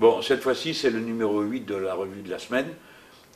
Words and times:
Bon, 0.00 0.22
cette 0.22 0.40
fois-ci, 0.40 0.72
c'est 0.72 0.88
le 0.88 1.00
numéro 1.00 1.42
8 1.42 1.66
de 1.66 1.74
la 1.74 1.92
revue 1.92 2.22
de 2.22 2.30
la 2.30 2.38
semaine. 2.38 2.68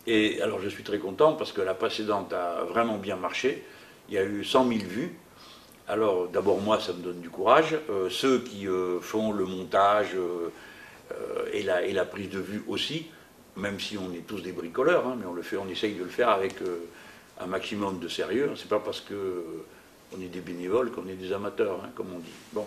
Et 0.07 0.41
alors, 0.41 0.63
je 0.63 0.71
suis 0.71 0.83
très 0.83 0.99
content 0.99 1.35
parce 1.35 1.53
que 1.53 1.61
la 1.61 1.75
précédente 1.75 2.33
a 2.33 2.65
vraiment 2.65 2.97
bien 2.97 3.17
marché. 3.17 3.63
Il 4.09 4.15
y 4.15 4.19
a 4.19 4.25
eu 4.25 4.43
100 4.43 4.69
000 4.69 4.81
vues. 4.89 5.15
Alors, 5.89 6.27
d'abord, 6.29 6.63
moi, 6.63 6.81
ça 6.81 6.95
me 6.95 7.03
donne 7.03 7.21
du 7.21 7.29
courage. 7.29 7.77
Euh, 7.91 8.09
ceux 8.09 8.39
qui 8.39 8.67
euh, 8.67 8.99
font 9.03 9.33
le 9.33 9.45
montage 9.45 10.15
euh, 10.15 10.49
et, 11.53 11.63
la, 11.63 12.05
prise 12.07 12.31
de 12.31 12.39
vue 12.39 12.65
aussi, 12.67 13.09
même 13.57 13.79
si 13.79 13.99
on 13.99 14.11
est 14.15 14.27
tous 14.27 14.41
des 14.41 14.53
bricoleurs, 14.53 15.07
hein, 15.07 15.17
mais 15.21 15.27
on 15.27 15.35
le 15.35 15.43
fait, 15.43 15.59
on 15.59 15.69
essaye 15.69 15.93
de 15.97 16.05
le 16.05 16.09
faire 16.09 16.31
avec 16.31 16.55
un 17.43 17.47
maximum 17.47 17.99
de 17.99 18.09
sérieux. 18.09 18.53
C'est 18.57 18.71
pas 18.71 18.81
parce 18.81 19.03
que 19.03 19.45
on 20.17 20.21
est 20.23 20.29
des 20.29 20.41
bénévoles 20.41 20.93
qu'on 20.93 21.09
est 21.09 21.17
des 21.17 21.35
amateurs, 21.35 21.83
hein, 21.85 21.91
comme 21.95 22.07
on 22.15 22.21
dit. 22.21 22.33
Bon. 22.55 22.67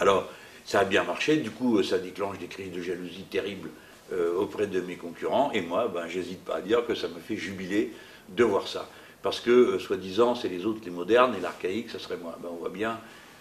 Alors, 0.00 0.28
ça 0.64 0.80
a 0.80 0.84
bien 0.84 1.04
marché, 1.04 1.36
du 1.36 1.50
coup, 1.50 1.82
ça 1.82 1.98
déclenche 1.98 2.38
des 2.38 2.46
crises 2.46 2.72
de 2.72 2.80
jalousie 2.80 3.24
terribles 3.30 3.70
euh, 4.12 4.34
auprès 4.34 4.66
de 4.66 4.80
mes 4.80 4.96
concurrents, 4.96 5.52
et 5.52 5.60
moi, 5.60 5.88
ben, 5.88 6.08
j'hésite 6.08 6.44
pas 6.44 6.56
à 6.56 6.60
dire 6.60 6.84
que 6.86 6.94
ça 6.94 7.08
me 7.08 7.20
fait 7.20 7.36
jubiler 7.36 7.92
de 8.28 8.44
voir 8.44 8.66
ça. 8.66 8.88
Parce 9.22 9.40
que, 9.40 9.50
euh, 9.50 9.78
soi-disant, 9.78 10.34
c'est 10.34 10.48
les 10.48 10.66
autres 10.66 10.80
les 10.84 10.90
modernes, 10.90 11.34
et 11.36 11.40
l'archaïque, 11.40 11.90
ça 11.90 11.98
serait 11.98 12.16
moi. 12.16 12.36
Ben, 12.42 12.48
on 12.52 12.56
voit 12.56 12.70
bien 12.70 12.98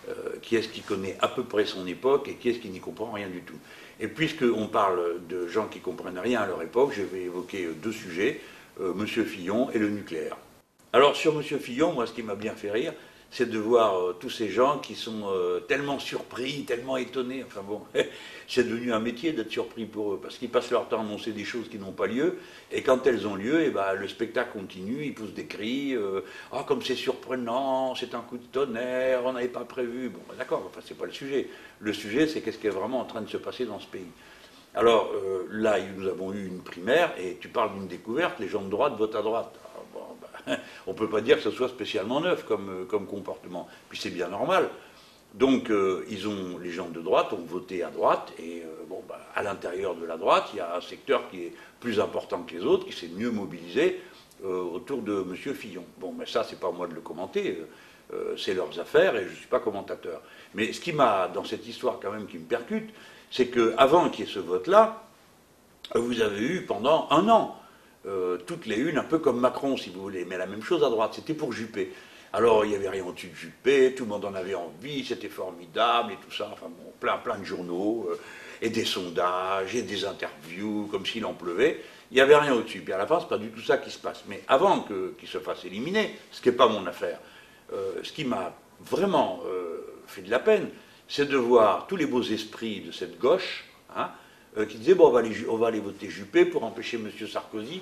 euh, 0.09 0.13
qui 0.41 0.55
est-ce 0.55 0.67
qui 0.67 0.81
connaît 0.81 1.17
à 1.21 1.27
peu 1.27 1.43
près 1.43 1.65
son 1.65 1.87
époque, 1.87 2.27
et 2.27 2.35
qui 2.35 2.49
est-ce 2.49 2.59
qui 2.59 2.69
n'y 2.69 2.79
comprend 2.79 3.11
rien 3.11 3.29
du 3.29 3.41
tout. 3.41 3.57
Et 3.99 4.07
puisqu'on 4.07 4.67
parle 4.67 5.25
de 5.27 5.47
gens 5.47 5.67
qui 5.67 5.79
comprennent 5.79 6.19
rien 6.19 6.41
à 6.41 6.47
leur 6.47 6.61
époque, 6.61 6.93
je 6.95 7.01
vais 7.01 7.23
évoquer 7.23 7.67
deux 7.81 7.91
sujets, 7.91 8.39
Monsieur 8.79 9.25
Fillon 9.25 9.69
et 9.71 9.77
le 9.77 9.89
nucléaire. 9.89 10.37
Alors, 10.93 11.15
sur 11.15 11.35
Monsieur 11.35 11.57
Fillon, 11.57 11.91
moi, 11.93 12.07
ce 12.07 12.13
qui 12.13 12.23
m'a 12.23 12.35
bien 12.35 12.53
fait 12.53 12.71
rire, 12.71 12.93
c'est 13.31 13.49
de 13.49 13.59
voir 13.59 13.95
euh, 13.95 14.13
tous 14.19 14.29
ces 14.29 14.49
gens 14.49 14.79
qui 14.79 14.95
sont 14.95 15.23
euh, 15.27 15.59
tellement 15.59 15.99
surpris, 15.99 16.63
tellement 16.63 16.97
étonnés. 16.97 17.43
Enfin 17.45 17.61
bon, 17.61 17.81
c'est 18.47 18.67
devenu 18.67 18.91
un 18.91 18.99
métier 18.99 19.33
d'être 19.33 19.51
surpris 19.51 19.85
pour 19.85 20.13
eux, 20.13 20.19
parce 20.21 20.37
qu'ils 20.37 20.49
passent 20.49 20.71
leur 20.71 20.87
temps 20.87 20.99
à 20.99 21.01
annoncer 21.01 21.31
des 21.31 21.45
choses 21.45 21.69
qui 21.69 21.77
n'ont 21.77 21.91
pas 21.91 22.07
lieu, 22.07 22.39
et 22.71 22.81
quand 22.81 23.05
elles 23.05 23.27
ont 23.27 23.35
lieu, 23.35 23.61
et 23.61 23.67
eh 23.67 23.69
ben, 23.69 23.93
le 23.93 24.07
spectacle 24.07 24.51
continue, 24.53 25.05
ils 25.05 25.13
poussent 25.13 25.33
des 25.33 25.45
cris, 25.45 25.95
euh, 25.95 26.21
ah 26.51 26.63
comme 26.67 26.81
c'est 26.81 26.95
surprenant, 26.95 27.93
c'est 27.95 28.15
un 28.15 28.21
coup 28.21 28.37
de 28.37 28.45
tonnerre, 28.45 29.21
on 29.25 29.33
n'avait 29.33 29.47
pas 29.47 29.65
prévu. 29.65 30.09
Bon, 30.09 30.19
ben, 30.27 30.35
d'accord, 30.37 30.63
enfin 30.65 30.81
c'est 30.83 30.97
pas 30.97 31.05
le 31.05 31.11
sujet. 31.11 31.47
Le 31.79 31.93
sujet, 31.93 32.27
c'est 32.27 32.41
qu'est-ce 32.41 32.57
qui 32.57 32.67
est 32.67 32.71
vraiment 32.71 32.99
en 32.99 33.05
train 33.05 33.21
de 33.21 33.29
se 33.29 33.37
passer 33.37 33.65
dans 33.65 33.79
ce 33.79 33.87
pays. 33.87 34.07
Alors 34.75 35.11
là, 35.49 35.77
nous 35.97 36.07
avons 36.07 36.31
eu 36.31 36.45
une 36.45 36.61
primaire, 36.61 37.13
et 37.19 37.37
tu 37.41 37.47
parles 37.47 37.73
d'une 37.73 37.87
découverte, 37.87 38.39
les 38.39 38.47
gens 38.47 38.61
de 38.61 38.69
droite 38.69 38.93
votent 38.97 39.15
à 39.15 39.23
droite. 39.23 39.59
on 40.87 40.91
ne 40.91 40.95
peut 40.95 41.09
pas 41.09 41.21
dire 41.21 41.37
que 41.37 41.43
ce 41.43 41.51
soit 41.51 41.69
spécialement 41.69 42.21
neuf 42.21 42.43
comme, 42.45 42.85
euh, 42.91 42.99
comportement. 43.05 43.67
Puis 43.89 43.99
c'est 43.99 44.09
bien 44.09 44.27
normal. 44.27 44.69
Donc, 45.33 45.69
euh, 45.69 46.05
ils 46.09 46.27
ont, 46.27 46.57
les 46.57 46.71
gens 46.71 46.89
de 46.89 47.01
droite 47.01 47.33
ont 47.33 47.45
voté 47.45 47.83
à 47.83 47.91
droite, 47.91 48.33
et 48.39 48.63
euh, 48.63 48.83
bon, 48.87 49.03
bah, 49.07 49.19
à 49.35 49.43
l'intérieur 49.43 49.95
de 49.95 50.05
la 50.05 50.17
droite, 50.17 50.49
il 50.53 50.57
y 50.57 50.59
a 50.59 50.75
un 50.75 50.81
secteur 50.81 51.29
qui 51.29 51.43
est 51.43 51.53
plus 51.79 51.99
important 51.99 52.41
que 52.41 52.55
les 52.55 52.65
autres, 52.65 52.85
qui 52.87 52.93
s'est 52.93 53.11
mieux 53.15 53.31
mobilisé 53.31 54.01
autour 54.41 55.01
de 55.01 55.21
M. 55.21 55.35
Fillon. 55.35 55.83
Bon, 55.97 56.15
mais 56.17 56.25
ça, 56.25 56.45
c'est 56.49 56.57
pas 56.57 56.71
moi 56.71 56.87
de 56.87 56.93
le 56.93 57.01
commenter, 57.01 57.61
c'est 58.37 58.53
leurs 58.53 58.79
affaires, 58.79 59.17
et 59.17 59.25
je 59.25 59.31
ne 59.31 59.35
suis 59.35 59.47
pas 59.47 59.59
commentateur. 59.59 60.21
Mais 60.53 60.71
ce 60.71 60.79
qui 60.79 60.93
m'a, 60.93 61.27
dans 61.27 61.43
cette 61.43 61.67
histoire 61.67 61.99
quand 62.01 62.09
même, 62.09 62.25
qui 62.25 62.37
me 62.37 62.45
percute, 62.45 62.89
c'est 63.29 63.47
qu'avant 63.47 64.09
qu'il 64.09 64.25
y 64.25 64.29
ait 64.29 64.31
ce 64.31 64.39
vote-là, 64.39 65.03
vous 65.93 66.21
avez 66.21 66.41
eu 66.41 66.65
pendant 66.65 67.07
un 67.11 67.27
an 67.27 67.58
euh, 68.05 68.37
toutes 68.37 68.65
les 68.65 68.77
unes, 68.77 68.97
un 68.97 69.03
peu 69.03 69.19
comme 69.19 69.39
Macron, 69.39 69.75
si 69.75 69.89
vous 69.89 70.01
voulez, 70.01 70.25
mais 70.25 70.37
la 70.37 70.45
même 70.45 70.63
chose 70.63 70.83
à 70.83 70.89
droite, 70.89 71.13
c'était 71.15 71.33
pour 71.33 71.51
Juppé. 71.51 71.91
Alors, 72.31 72.63
il 72.63 72.69
n'y 72.69 72.75
avait 72.75 72.89
rien 72.89 73.03
au-dessus 73.05 73.27
de 73.27 73.35
Juppé, 73.35 73.93
tout 73.95 74.03
le 74.03 74.09
monde 74.09 74.23
en 74.25 74.35
avait 74.35 74.55
envie, 74.55 75.03
c'était 75.03 75.29
formidable 75.29 76.13
et 76.13 76.15
tout 76.17 76.31
ça, 76.31 76.49
enfin 76.53 76.67
bon, 76.67 76.93
plein, 76.99 77.17
plein 77.17 77.37
de 77.37 77.43
journaux, 77.43 78.07
euh, 78.09 78.19
et 78.61 78.69
des 78.69 78.85
sondages, 78.85 79.75
et 79.75 79.81
des 79.81 80.05
interviews, 80.05 80.87
comme 80.91 81.05
s'il 81.05 81.25
en 81.25 81.33
pleuvait. 81.33 81.81
Il 82.11 82.15
n'y 82.15 82.21
avait 82.21 82.35
rien 82.35 82.53
au-dessus. 82.53 82.81
Puis 82.81 82.93
à 82.93 82.97
la 82.97 83.05
fin, 83.05 83.19
c'est 83.19 83.29
pas 83.29 83.37
du 83.37 83.49
tout 83.49 83.61
ça 83.61 83.77
qui 83.77 83.91
se 83.91 83.99
passe. 83.99 84.23
Mais 84.27 84.43
avant 84.47 84.85
qu'il 85.17 85.27
se 85.27 85.37
fasse 85.39 85.65
éliminer, 85.65 86.17
ce 86.31 86.41
qui 86.41 86.49
n'est 86.49 86.55
pas 86.55 86.67
mon 86.67 86.85
affaire, 86.87 87.19
euh, 87.73 87.93
ce 88.03 88.11
qui 88.11 88.25
m'a 88.25 88.55
vraiment 88.81 89.43
fait 90.07 90.21
de 90.21 90.31
la 90.31 90.39
peine, 90.39 90.69
c'est 91.09 91.27
de 91.27 91.37
voir 91.37 91.87
tous 91.87 91.95
les 91.95 92.05
beaux 92.05 92.23
esprits 92.23 92.81
de 92.81 92.91
cette 92.91 93.19
gauche, 93.19 93.65
hein, 93.95 94.11
euh, 94.57 94.65
qui 94.65 94.77
disait 94.77 94.95
bon, 94.95 95.07
on 95.07 95.57
va, 95.57 95.67
aller, 95.67 95.79
voter 95.79 96.09
Juppé 96.09 96.45
pour 96.45 96.63
empêcher 96.63 96.97
M. 96.97 97.09
Sarkozy. 97.27 97.81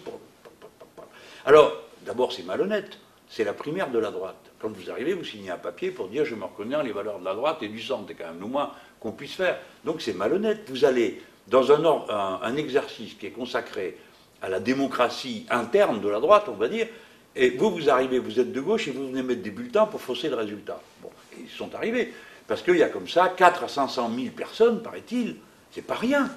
Alors, 1.45 1.73
d'abord, 2.05 2.33
c'est 2.33 2.43
malhonnête. 2.43 2.99
C'est 3.29 3.43
la 3.43 3.53
primaire 3.53 3.89
de 3.89 3.99
la 3.99 4.11
droite. 4.11 4.35
Quand 4.59 4.69
vous 4.69 4.89
arrivez, 4.89 5.13
vous 5.13 5.23
signez 5.23 5.51
un 5.51 5.57
papier 5.57 5.91
pour 5.91 6.07
dire 6.07 6.25
je 6.25 6.35
me 6.35 6.43
reconnais 6.43 6.81
les 6.83 6.91
valeurs 6.91 7.19
de 7.19 7.25
la 7.25 7.35
droite 7.35 7.57
et 7.61 7.67
du 7.67 7.81
centre. 7.81 8.05
C'est 8.07 8.15
quand 8.15 8.27
même 8.27 8.39
le 8.39 8.47
moins 8.47 8.71
qu'on 8.99 9.11
puisse 9.11 9.35
faire. 9.35 9.59
Donc 9.83 10.01
c'est 10.01 10.13
malhonnête. 10.13 10.69
Vous 10.69 10.85
allez 10.85 11.21
dans 11.47 11.71
un, 11.71 12.41
un, 12.41 12.55
exercice 12.55 13.13
qui 13.13 13.27
est 13.27 13.31
consacré 13.31 13.97
à 14.41 14.49
la 14.49 14.59
démocratie 14.59 15.45
interne 15.49 16.01
de 16.01 16.07
la 16.09 16.19
droite, 16.19 16.45
on 16.47 16.53
va 16.53 16.67
dire, 16.67 16.87
et 17.35 17.51
vous, 17.51 17.71
vous 17.71 17.89
arrivez, 17.89 18.19
vous 18.19 18.39
êtes 18.39 18.51
de 18.51 18.61
gauche 18.61 18.87
et 18.87 18.91
vous 18.91 19.07
venez 19.07 19.23
mettre 19.23 19.41
des 19.41 19.51
bulletins 19.51 19.85
pour 19.85 20.01
fausser 20.01 20.29
le 20.29 20.35
résultat. 20.35 20.81
Bon, 21.01 21.09
ils 21.39 21.49
sont 21.49 21.73
arrivés. 21.75 22.13
Parce 22.47 22.61
qu'il 22.61 22.77
y 22.77 22.83
a 22.83 22.89
comme 22.89 23.07
ça 23.07 23.29
4 23.29 23.63
à 23.63 23.67
500 23.67 24.11
000 24.15 24.29
personnes, 24.35 24.81
paraît-il. 24.81 25.35
C'est 25.71 25.81
pas 25.81 25.95
rien 25.95 26.29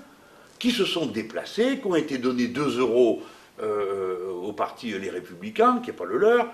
qui 0.61 0.71
se 0.71 0.85
sont 0.85 1.07
déplacés, 1.07 1.81
qui 1.81 1.87
ont 1.87 1.97
été 1.97 2.19
donnés 2.19 2.47
2 2.47 2.79
euros 2.79 3.23
euh, 3.63 4.31
au 4.31 4.53
parti 4.53 4.97
Les 4.97 5.11
Républicains, 5.11 5.81
qui 5.83 5.91
n'est 5.91 5.97
pas 5.97 6.05
le 6.05 6.19
leur, 6.19 6.47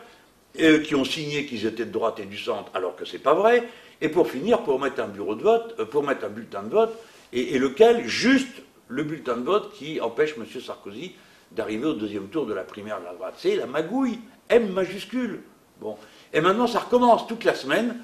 et 0.54 0.80
qui 0.80 0.94
ont 0.94 1.04
signé 1.04 1.44
qu'ils 1.44 1.66
étaient 1.66 1.84
de 1.84 1.90
droite 1.90 2.20
et 2.20 2.24
du 2.24 2.38
centre, 2.38 2.70
alors 2.72 2.96
que 2.96 3.04
ce 3.04 3.14
n'est 3.14 3.18
pas 3.18 3.34
vrai, 3.34 3.68
et 4.00 4.08
pour 4.08 4.30
finir, 4.30 4.62
pour 4.62 4.80
mettre 4.80 5.02
un 5.02 5.08
bureau 5.08 5.34
de 5.34 5.42
vote, 5.42 5.74
euh, 5.80 5.84
pour 5.84 6.04
mettre 6.04 6.24
un 6.24 6.30
bulletin 6.30 6.62
de 6.62 6.70
vote, 6.70 6.96
et, 7.32 7.58
lequel, 7.58 8.06
juste 8.06 8.62
le 8.88 9.02
bulletin 9.02 9.36
de 9.36 9.42
vote 9.42 9.72
qui 9.74 10.00
empêche 10.00 10.36
M. 10.38 10.46
Sarkozy 10.60 11.12
d'arriver 11.50 11.86
au 11.86 11.94
deuxième 11.94 12.28
tour 12.28 12.46
de 12.46 12.54
la 12.54 12.62
primaire 12.62 13.00
de 13.00 13.04
la 13.04 13.12
droite. 13.12 13.34
C'est 13.36 13.56
la 13.56 13.66
magouille, 13.66 14.20
M 14.48 14.70
majuscule. 14.72 15.40
Bon. 15.80 15.96
Et 16.32 16.40
maintenant, 16.40 16.68
ça 16.68 16.78
recommence 16.78 17.26
toute 17.26 17.42
la 17.42 17.54
semaine. 17.54 17.96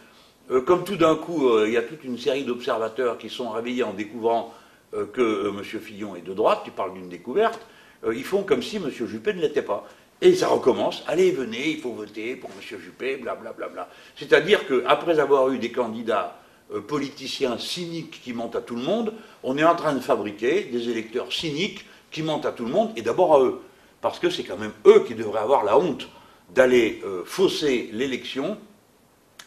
Euh, 0.51 0.61
comme 0.61 0.83
tout 0.83 0.97
d'un 0.97 1.15
coup, 1.15 1.65
il 1.65 1.73
y 1.73 1.77
a 1.77 1.83
toute 1.83 2.03
une 2.03 2.19
série 2.19 2.45
d'observateurs 2.45 3.17
qui 3.17 3.31
sont 3.31 3.51
réveillés 3.51 3.85
en 3.85 3.93
découvrant 3.93 4.53
que 4.93 5.21
euh, 5.21 5.51
M. 5.51 5.63
Fillon 5.63 6.17
est 6.17 6.23
de 6.23 6.35
droite, 6.35 6.61
tu 6.65 6.71
parles 6.71 6.95
d'une 6.95 7.09
découverte, 7.09 7.61
euh, 8.05 8.15
ils 8.15 8.25
font 8.25 8.43
comme 8.43 8.63
si 8.63 8.77
M. 8.77 8.91
Juppé 8.91 9.33
ne 9.33 9.41
l'était 9.41 9.63
pas. 9.63 9.89
Et 10.21 10.35
ça 10.35 10.49
recommence, 10.49 11.03
allez, 11.09 11.33
venez, 11.33 11.71
il 11.71 11.81
faut 11.81 11.93
voter 11.93 12.37
pour 12.37 12.51
M. 12.51 12.79
Juppé, 12.81 13.17
blablabla. 13.17 13.69
Bla, 13.69 13.69
bla, 13.69 13.89
C'est-à-dire 14.17 14.67
qu'après 14.67 15.19
avoir 15.19 15.51
eu 15.51 15.59
des 15.59 15.73
candidats 15.73 16.39
politiciens 16.87 17.59
cyniques 17.59 18.23
qui 18.23 18.33
mentent 18.33 18.57
à 18.57 18.61
tout 18.61 18.77
le 18.77 18.83
monde, 18.83 19.13
on 19.43 19.59
est 19.59 19.65
en 19.65 19.75
train 19.75 19.93
de 19.93 20.01
fabriquer 20.01 20.63
des 20.65 20.89
électeurs 20.89 21.31
cyniques 21.33 21.85
qui 22.11 22.23
mentent 22.23 22.47
à 22.47 22.53
tout 22.53 22.65
le 22.65 22.71
monde, 22.71 22.93
et 22.97 23.03
d'abord 23.03 23.35
à 23.35 23.43
eux. 23.43 23.59
Parce 24.01 24.19
que 24.21 24.31
c'est 24.31 24.45
quand 24.45 24.57
même 24.57 24.73
eux 24.87 25.05
qui 25.05 25.15
devraient 25.15 25.41
avoir 25.41 25.65
la 25.65 25.77
honte 25.77 26.09
d'aller 26.55 27.03
fausser 27.25 27.91
l'élection, 27.93 28.59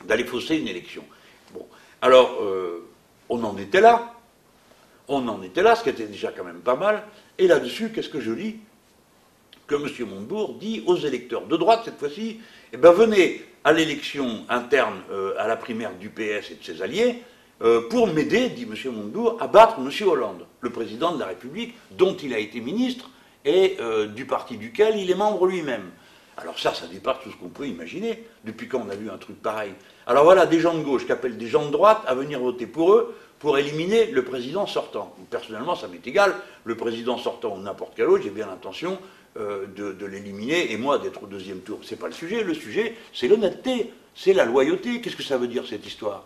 d'aller 0.03 0.25
fausser 0.25 0.57
une 0.57 0.67
élection. 0.67 1.03
Bon, 1.53 1.65
alors, 2.01 2.37
on 3.29 3.43
en 3.43 3.57
était 3.57 3.81
là, 3.81 4.14
on 5.07 5.27
en 5.27 5.41
était 5.43 5.61
là, 5.61 5.75
ce 5.75 5.83
qui 5.83 5.89
était 5.89 6.07
déjà 6.07 6.31
quand 6.31 6.43
même 6.43 6.61
pas 6.61 6.75
mal. 6.75 7.03
Et 7.37 7.47
là-dessus, 7.47 7.91
qu'est-ce 7.91 8.09
que 8.09 8.21
je 8.21 8.31
lis 8.31 8.57
Que 9.67 9.75
M. 9.75 10.07
Montebourg 10.09 10.55
dit 10.59 10.83
aux 10.85 10.97
électeurs 10.97 11.45
de 11.45 11.57
droite, 11.57 11.81
cette 11.85 11.97
fois-ci, 11.97 12.39
eh 12.73 12.77
ben 12.77 12.91
venez 12.91 13.43
à 13.63 13.73
l'élection 13.73 14.45
interne 14.49 15.01
euh, 15.11 15.33
à 15.37 15.47
la 15.47 15.55
primaire 15.55 15.93
du 15.95 16.09
PS 16.09 16.51
et 16.51 16.55
de 16.55 16.63
ses 16.63 16.81
alliés, 16.81 17.23
euh, 17.61 17.87
pour 17.89 18.07
m'aider, 18.07 18.49
dit 18.49 18.63
M. 18.63 18.93
Montebourg, 18.93 19.37
à 19.39 19.47
battre 19.47 19.77
M. 19.79 20.07
Hollande, 20.07 20.45
le 20.61 20.69
président 20.69 21.13
de 21.13 21.19
la 21.19 21.27
République, 21.27 21.75
dont 21.91 22.15
il 22.15 22.33
a 22.33 22.39
été 22.39 22.59
ministre 22.59 23.09
et 23.45 23.77
euh, 23.79 24.07
du 24.07 24.25
parti 24.25 24.57
duquel 24.57 24.97
il 24.97 25.09
est 25.09 25.15
membre 25.15 25.45
lui-même. 25.45 25.89
Alors 26.37 26.59
ça, 26.59 26.73
ça 26.73 26.87
dépasse 26.87 27.17
tout 27.23 27.31
ce 27.31 27.37
qu'on 27.37 27.47
peut 27.47 27.67
imaginer. 27.67 28.23
Depuis 28.43 28.67
quand 28.67 28.83
on 28.85 28.89
a 28.89 28.95
vu 28.95 29.09
un 29.09 29.17
truc 29.17 29.41
pareil 29.41 29.71
Alors 30.05 30.25
voilà, 30.25 30.45
des 30.45 30.59
gens 30.59 30.73
de 30.73 30.83
gauche 30.83 31.05
qui 31.05 31.11
appellent 31.11 31.37
des 31.37 31.47
gens 31.47 31.65
de 31.65 31.71
droite 31.71 32.01
à 32.07 32.13
venir 32.13 32.39
voter 32.39 32.65
pour 32.65 32.93
eux, 32.93 33.15
pour 33.39 33.57
éliminer 33.57 34.07
le 34.07 34.23
président 34.23 34.65
sortant. 34.65 35.15
Personnellement, 35.29 35.75
ça 35.75 35.87
m'est 35.87 36.05
égal. 36.07 36.33
Le 36.63 36.75
président 36.75 37.17
sortant 37.17 37.55
ou 37.55 37.61
n'importe 37.61 37.93
quel 37.95 38.07
autre, 38.07 38.23
j'ai 38.23 38.29
bien 38.29 38.47
l'intention 38.47 38.97
euh, 39.37 39.65
de, 39.75 40.05
l'éliminer 40.05 40.71
et 40.71 40.77
moi 40.77 40.97
d'être 40.97 41.23
au 41.23 41.27
deuxième 41.27 41.59
tour. 41.59 41.79
Ce 41.81 41.93
n'est 41.93 41.99
pas 41.99 42.07
le 42.07 42.13
sujet. 42.13 42.43
Le 42.43 42.53
sujet, 42.53 42.95
c'est 43.13 43.27
l'honnêteté, 43.27 43.91
c'est 44.15 44.33
la 44.33 44.45
loyauté. 44.45 45.01
Qu'est-ce 45.01 45.17
que 45.17 45.23
ça 45.23 45.37
veut 45.37 45.47
dire 45.47 45.65
cette 45.67 45.85
histoire? 45.85 46.25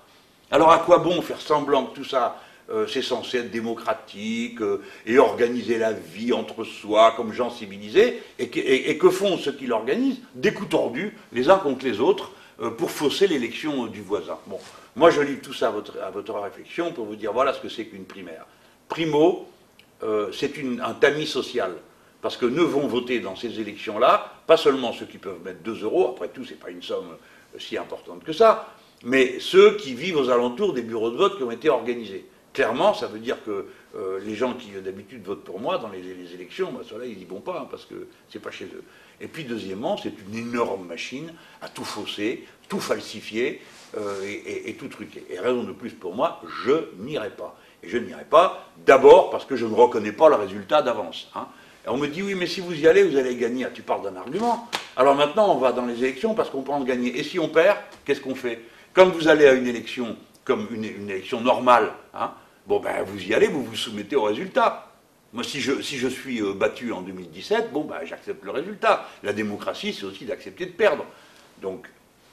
Alors 0.52 0.72
à 0.72 0.80
quoi 0.80 1.00
bon 1.00 1.22
faire 1.22 1.42
semblant 1.42 1.88
que 1.88 1.96
tout 1.96 2.04
ça, 2.04 2.40
euh, 2.70 2.86
c'est 2.88 3.02
censé 3.02 3.40
être 3.40 3.50
démocratique 3.50 4.62
euh, 4.62 4.84
et 5.08 5.18
organiser 5.18 5.80
la 5.80 5.94
vie 5.94 6.34
entre 6.34 6.64
soi 6.64 7.14
comme 7.18 7.34
gens 7.34 7.50
civilisés 7.50 8.22
et 8.38 8.50
que, 8.50 8.60
et 8.60 8.96
que 9.00 9.10
font 9.10 9.38
ceux 9.38 9.54
qui 9.54 9.66
l'organisent? 9.66 10.22
Des 10.36 10.54
coups 10.54 10.70
tordus, 10.70 11.18
les 11.32 11.50
uns 11.50 11.58
contre 11.58 11.86
les 11.86 12.00
autres, 12.00 12.32
pour 12.78 12.92
fausser 12.92 13.26
l'élection 13.26 13.88
du 13.88 14.02
voisin. 14.02 14.38
Bon. 14.46 14.60
Moi, 15.00 15.12
je 15.12 15.22
lis 15.22 15.38
tout 15.38 15.54
ça 15.54 15.70
à 15.70 16.10
votre, 16.12 16.34
réflexion 16.42 16.92
pour 16.92 17.06
vous 17.06 17.16
dire 17.16 17.32
voilà 17.32 17.54
ce 17.54 17.62
que 17.62 17.70
c'est 17.70 17.86
qu'une 17.86 18.04
primaire. 18.04 18.46
Primo, 18.90 19.48
euh, 20.04 20.30
c'est 20.34 20.52
un 20.84 20.94
tamis 20.94 21.26
social. 21.26 21.72
Parce 22.22 22.36
que 22.36 22.46
ne 22.46 22.60
vont 22.60 22.86
voter 22.86 23.22
dans 23.22 23.38
ces 23.38 23.62
élections-là, 23.62 24.34
pas 24.46 24.58
seulement 24.58 24.92
ceux 24.92 25.06
qui 25.06 25.18
peuvent 25.18 25.42
mettre 25.42 25.62
2 25.64 25.84
euros, 25.84 26.10
après 26.10 26.28
tout, 26.28 26.44
ce 26.44 26.50
n'est 26.50 26.58
pas 26.58 26.70
une 26.70 26.84
somme 26.84 27.16
si 27.58 27.78
importante 27.78 28.26
que 28.26 28.34
ça, 28.34 28.76
mais 29.06 29.40
ceux 29.40 29.78
qui 29.78 29.94
vivent 29.94 30.18
aux 30.18 30.30
alentours 30.30 30.74
des 30.74 30.82
bureaux 30.82 31.12
de 31.12 31.16
vote 31.16 31.38
qui 31.38 31.44
ont 31.44 31.52
été 31.52 31.70
organisés. 31.70 32.26
Clairement, 32.54 32.94
ça 32.94 33.08
veut 33.08 33.20
dire 33.20 33.38
que 33.44 33.68
euh, 33.96 34.20
les 34.24 34.36
gens 34.36 34.54
qui 34.54 34.72
d'habitude 34.72 35.24
votent 35.24 35.44
pour 35.44 35.60
moi 35.60 35.78
dans 35.78 35.90
les, 35.90 36.00
élections, 36.34 36.72
bah, 36.72 36.82
ceux-là, 36.88 37.06
ils 37.06 37.18
n'y 37.18 37.26
vont 37.26 37.42
pas, 37.42 37.62
hein, 37.62 37.68
parce 37.70 37.86
que 37.86 38.08
c'est 38.30 38.40
pas 38.40 38.52
chez 38.52 38.66
eux. 38.66 38.84
Et 39.22 39.28
puis 39.28 39.44
deuxièmement, 39.44 39.98
c'est 39.98 40.14
une 40.28 40.38
énorme 40.38 40.88
machine 40.88 41.34
à 41.62 41.70
tout 41.70 41.84
fausser, 41.84 42.46
tout 42.70 42.80
falsifier 42.80 43.62
euh, 43.98 44.22
et, 44.46 44.76
tout 44.76 44.88
truquer. 44.88 45.26
Et 45.30 45.40
raison 45.40 45.64
de 45.64 45.72
plus 45.72 45.92
pour 45.92 46.16
moi, 46.16 46.42
je 46.64 46.90
n'irai 47.00 47.32
pas. 47.32 47.58
Et 47.84 47.90
je 47.90 47.98
n'irai 47.98 48.26
pas 48.26 48.70
d'abord 48.86 49.30
parce 49.30 49.46
que 49.46 49.56
je 49.56 49.66
ne 49.66 49.74
reconnais 49.74 50.12
pas 50.12 50.30
le 50.30 50.36
résultat 50.36 50.82
d'avance. 50.82 51.30
Hein. 51.36 51.48
on 51.88 51.98
me 51.98 52.08
dit 52.08 52.22
oui, 52.22 52.36
mais 52.36 52.48
si 52.48 52.62
vous 52.62 52.74
y 52.74 52.88
allez, 52.88 53.04
vous 53.04 53.18
allez 53.18 53.36
gagner. 53.36 53.66
Ah, 53.66 53.72
tu 53.74 53.82
parles 53.82 54.04
d'un 54.04 54.16
argument. 54.16 54.70
Alors 54.96 55.16
maintenant, 55.16 55.54
on 55.54 55.58
va 55.58 55.72
dans 55.72 55.86
les 55.86 55.98
élections 55.98 56.34
parce 56.34 56.50
qu'on 56.50 56.62
pense 56.62 56.86
gagner. 56.86 57.18
Et 57.20 57.24
si 57.24 57.40
on 57.40 57.50
perd, 57.50 57.78
qu'est-ce 58.06 58.22
qu'on 58.22 58.36
fait? 58.36 58.62
Comme 58.94 59.10
vous 59.10 59.28
allez 59.28 59.48
à 59.48 59.54
une 59.54 59.68
élection 59.68 60.16
comme 60.50 60.68
une, 60.72 60.84
élection 60.84 61.42
normale, 61.42 61.94
hein, 62.16 62.32
bon 62.66 62.80
ben 62.80 63.04
vous 63.04 63.24
y 63.24 63.36
allez, 63.36 63.48
vous 63.48 63.64
vous 63.64 63.76
soumettez 63.76 64.16
au 64.16 64.24
résultat. 64.24 64.88
Moi, 65.32 65.44
si 65.44 65.62
je, 65.62 65.80
si 65.84 65.98
je 65.98 66.08
suis 66.08 66.42
euh, 66.42 66.54
battu 66.54 66.92
en 66.92 67.02
2017, 67.04 67.72
bon, 67.72 67.84
ben, 67.84 67.98
j'accepte 68.04 68.44
le 68.44 68.50
résultat. 68.50 69.06
La 69.22 69.32
démocratie, 69.32 69.94
c'est 69.94 70.06
aussi 70.06 70.26
d'accepter 70.26 70.66
de 70.66 70.72
perdre. 70.72 71.06
Donc, 71.62 71.88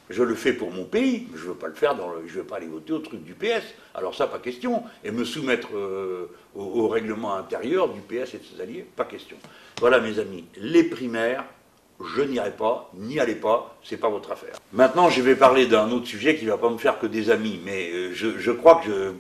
je 0.08 0.22
le 0.22 0.34
fais 0.34 0.54
pour 0.54 0.70
mon 0.70 0.84
pays, 0.84 1.28
mais 1.30 1.36
je 1.36 1.42
ne 1.44 1.48
veux 1.48 1.56
pas 1.56 1.66
le 1.66 1.74
faire 1.74 1.94
dans 1.94 2.08
le, 2.08 2.26
je 2.26 2.38
veux 2.38 2.44
pas 2.44 2.56
aller 2.56 2.68
voter 2.68 2.94
au 2.94 3.00
truc 3.00 3.22
du 3.22 3.34
PS. 3.34 3.74
Alors 3.94 4.14
ça, 4.14 4.26
pas 4.26 4.38
question. 4.38 4.82
Et 5.04 5.10
me 5.10 5.24
soumettre 5.24 5.68
euh, 5.74 6.30
au, 6.54 6.88
règlement 6.88 7.34
intérieur 7.34 7.90
du 7.90 8.00
PS 8.00 8.32
et 8.32 8.38
de 8.38 8.44
ses 8.44 8.62
alliés, 8.62 8.86
pas 8.96 9.04
question. 9.04 9.36
Voilà, 9.78 10.00
mes 10.00 10.18
amis, 10.18 10.46
les 10.56 10.84
primaires, 10.84 11.44
je 12.04 12.22
n'irai 12.22 12.50
pas, 12.50 12.90
n'y 12.94 13.18
allez 13.18 13.34
pas, 13.34 13.76
c'est 13.82 13.96
pas 13.96 14.08
votre 14.08 14.30
affaire. 14.32 14.56
Maintenant, 14.72 15.08
je 15.08 15.22
vais 15.22 15.34
parler 15.34 15.66
d'un 15.66 15.90
autre 15.90 16.06
sujet 16.06 16.36
qui 16.36 16.44
ne 16.44 16.50
va 16.50 16.58
pas 16.58 16.68
me 16.68 16.78
faire 16.78 16.98
que 16.98 17.06
des 17.06 17.30
amis, 17.30 17.60
mais 17.64 17.90
euh, 17.90 18.12
je, 18.12 18.50
crois 18.50 18.80
que 18.84 19.14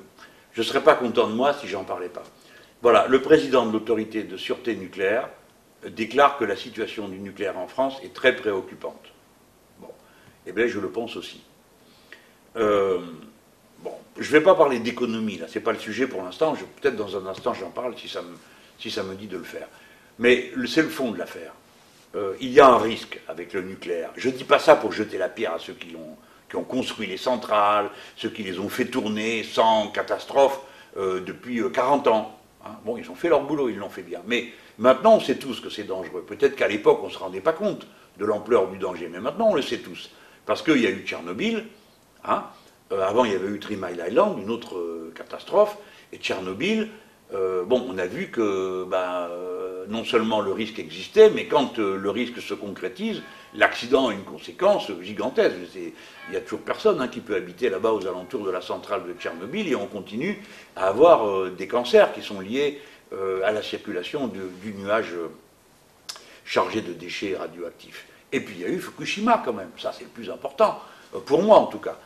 je 0.52 0.60
ne 0.60 0.64
serais 0.64 0.82
pas 0.82 0.94
content 0.94 1.28
de 1.28 1.32
moi 1.32 1.54
si 1.54 1.68
j'en 1.68 1.84
parlais 1.84 2.08
pas. 2.08 2.24
Voilà, 2.82 3.06
le 3.08 3.22
président 3.22 3.64
de 3.64 3.72
l'autorité 3.72 4.22
de 4.22 4.36
sûreté 4.36 4.76
nucléaire 4.76 5.28
déclare 5.88 6.36
que 6.36 6.44
la 6.44 6.56
situation 6.56 7.08
du 7.08 7.18
nucléaire 7.18 7.58
en 7.58 7.68
France 7.68 7.98
est 8.02 8.12
très 8.12 8.36
préoccupante. 8.36 9.12
Bon, 9.80 9.88
eh 10.46 10.52
bien, 10.52 10.66
je 10.66 10.78
le 10.78 10.90
pense 10.90 11.16
aussi. 11.16 11.42
Euh, 12.56 12.98
bon, 13.82 13.92
je 14.18 14.26
ne 14.26 14.38
vais 14.38 14.42
pas 14.42 14.54
parler 14.54 14.80
d'économie, 14.80 15.38
là, 15.38 15.48
ce 15.48 15.58
n'est 15.58 15.64
pas 15.64 15.72
le 15.72 15.78
sujet 15.78 16.06
pour 16.06 16.22
l'instant. 16.22 16.54
Peut-être 16.80 16.96
dans 16.96 17.16
un 17.16 17.26
instant, 17.26 17.54
j'en 17.54 17.70
parle 17.70 17.96
si 17.96 18.08
ça, 18.08 18.20
me, 18.20 18.36
si 18.78 18.90
ça 18.90 19.02
me 19.02 19.14
dit 19.14 19.28
de 19.28 19.38
le 19.38 19.44
faire. 19.44 19.68
Mais 20.18 20.52
c'est 20.66 20.82
le 20.82 20.88
fond 20.88 21.10
de 21.10 21.18
l'affaire. 21.18 21.52
Euh, 22.14 22.34
il 22.40 22.50
y 22.50 22.60
a 22.60 22.68
un 22.68 22.78
risque 22.78 23.20
avec 23.28 23.52
le 23.52 23.62
nucléaire. 23.62 24.10
Je 24.16 24.28
ne 24.28 24.34
dis 24.34 24.44
pas 24.44 24.58
ça 24.58 24.76
pour 24.76 24.92
jeter 24.92 25.18
la 25.18 25.28
pierre 25.28 25.54
à 25.54 25.58
ceux 25.58 25.74
qui 25.74 25.94
ont, 25.96 26.16
qui 26.48 26.56
ont 26.56 26.64
construit 26.64 27.06
les 27.06 27.16
centrales, 27.16 27.90
ceux 28.16 28.30
qui 28.30 28.42
les 28.42 28.58
ont 28.58 28.68
fait 28.68 28.86
tourner 28.86 29.42
sans 29.42 29.88
catastrophe 29.88 30.60
euh, 30.96 31.20
depuis 31.20 31.60
40 31.72 32.08
ans. 32.08 32.38
Hein. 32.64 32.70
bon, 32.84 32.96
ils 32.96 33.10
ont 33.10 33.14
fait 33.14 33.28
leur 33.28 33.42
boulot, 33.42 33.68
ils 33.68 33.76
l'ont 33.76 33.90
fait 33.90 34.02
bien. 34.02 34.20
Mais 34.26 34.52
maintenant, 34.78 35.16
on 35.16 35.20
sait 35.20 35.36
tous 35.36 35.60
que 35.60 35.68
c'est 35.68 35.84
dangereux. 35.84 36.24
Peut-être 36.26 36.56
qu'à 36.56 36.68
l'époque, 36.68 37.00
on 37.02 37.08
ne 37.08 37.12
se 37.12 37.18
rendait 37.18 37.40
pas 37.40 37.52
compte 37.52 37.86
de 38.18 38.24
l'ampleur 38.24 38.68
du 38.68 38.78
danger. 38.78 39.08
Mais 39.10 39.20
maintenant, 39.20 39.50
on 39.50 39.54
le 39.54 39.62
sait 39.62 39.78
tous. 39.78 40.10
Parce 40.46 40.62
qu'il 40.62 40.80
y 40.80 40.86
a 40.86 40.90
eu 40.90 41.04
Tchernobyl. 41.04 41.64
Hein. 42.24 42.44
Euh, 42.92 43.02
avant, 43.02 43.24
il 43.24 43.32
y 43.32 43.34
avait 43.34 43.48
eu 43.48 43.58
Three 43.58 43.76
Mile 43.76 44.02
Island, 44.08 44.38
une 44.38 44.50
autre 44.50 44.78
euh, 44.78 45.12
catastrophe. 45.14 45.76
Et 46.12 46.18
Tchernobyl, 46.18 46.88
euh, 47.34 47.64
bon, 47.64 47.84
on 47.88 47.98
a 47.98 48.06
vu 48.06 48.30
que 48.30 48.84
ben, 48.84 49.28
non 49.88 50.04
seulement 50.04 50.40
le 50.40 50.52
risque 50.52 50.78
existait, 50.78 51.30
mais 51.30 51.46
quand 51.46 51.78
le 51.78 52.10
risque 52.10 52.40
se 52.40 52.54
concrétise, 52.54 53.22
l'accident 53.56 54.08
a 54.08 54.12
une 54.12 54.24
conséquence 54.24 54.90
gigantesque. 55.00 55.56
Il 55.74 55.92
n'y 56.30 56.36
a 56.36 56.40
toujours 56.40 56.60
personne 56.60 57.00
hein, 57.00 57.08
qui 57.08 57.20
peut 57.20 57.34
habiter 57.34 57.68
là-bas 57.68 57.92
aux 57.92 58.06
alentours 58.06 58.44
de 58.44 58.50
la 58.50 58.60
centrale 58.60 59.02
de 59.06 59.14
Tchernobyl 59.14 59.68
et 59.68 59.74
on 59.74 59.86
continue 59.86 60.42
à 60.76 60.88
avoir 60.88 61.28
euh, 61.28 61.54
des 61.56 61.66
cancers 61.66 62.12
qui 62.12 62.22
sont 62.22 62.40
liés 62.40 62.80
euh, 63.12 63.40
à 63.44 63.52
la 63.52 63.62
circulation 63.62 64.26
du 64.26 64.74
nuage 64.74 65.12
euh, 65.14 65.28
chargé 66.44 66.80
de 66.80 66.92
déchets 66.92 67.36
radioactifs. 67.36 68.06
Et 68.32 68.40
puis 68.40 68.56
il 68.56 68.62
y 68.62 68.64
a 68.64 68.68
eu 68.68 68.78
Fukushima 68.78 69.42
quand 69.44 69.52
même, 69.52 69.70
ça 69.78 69.92
c'est 69.96 70.04
le 70.04 70.10
plus 70.10 70.30
important, 70.30 70.80
pour 71.24 71.42
moi 71.42 71.58
en 71.58 71.66
tout 71.66 71.78
cas. 71.78 71.96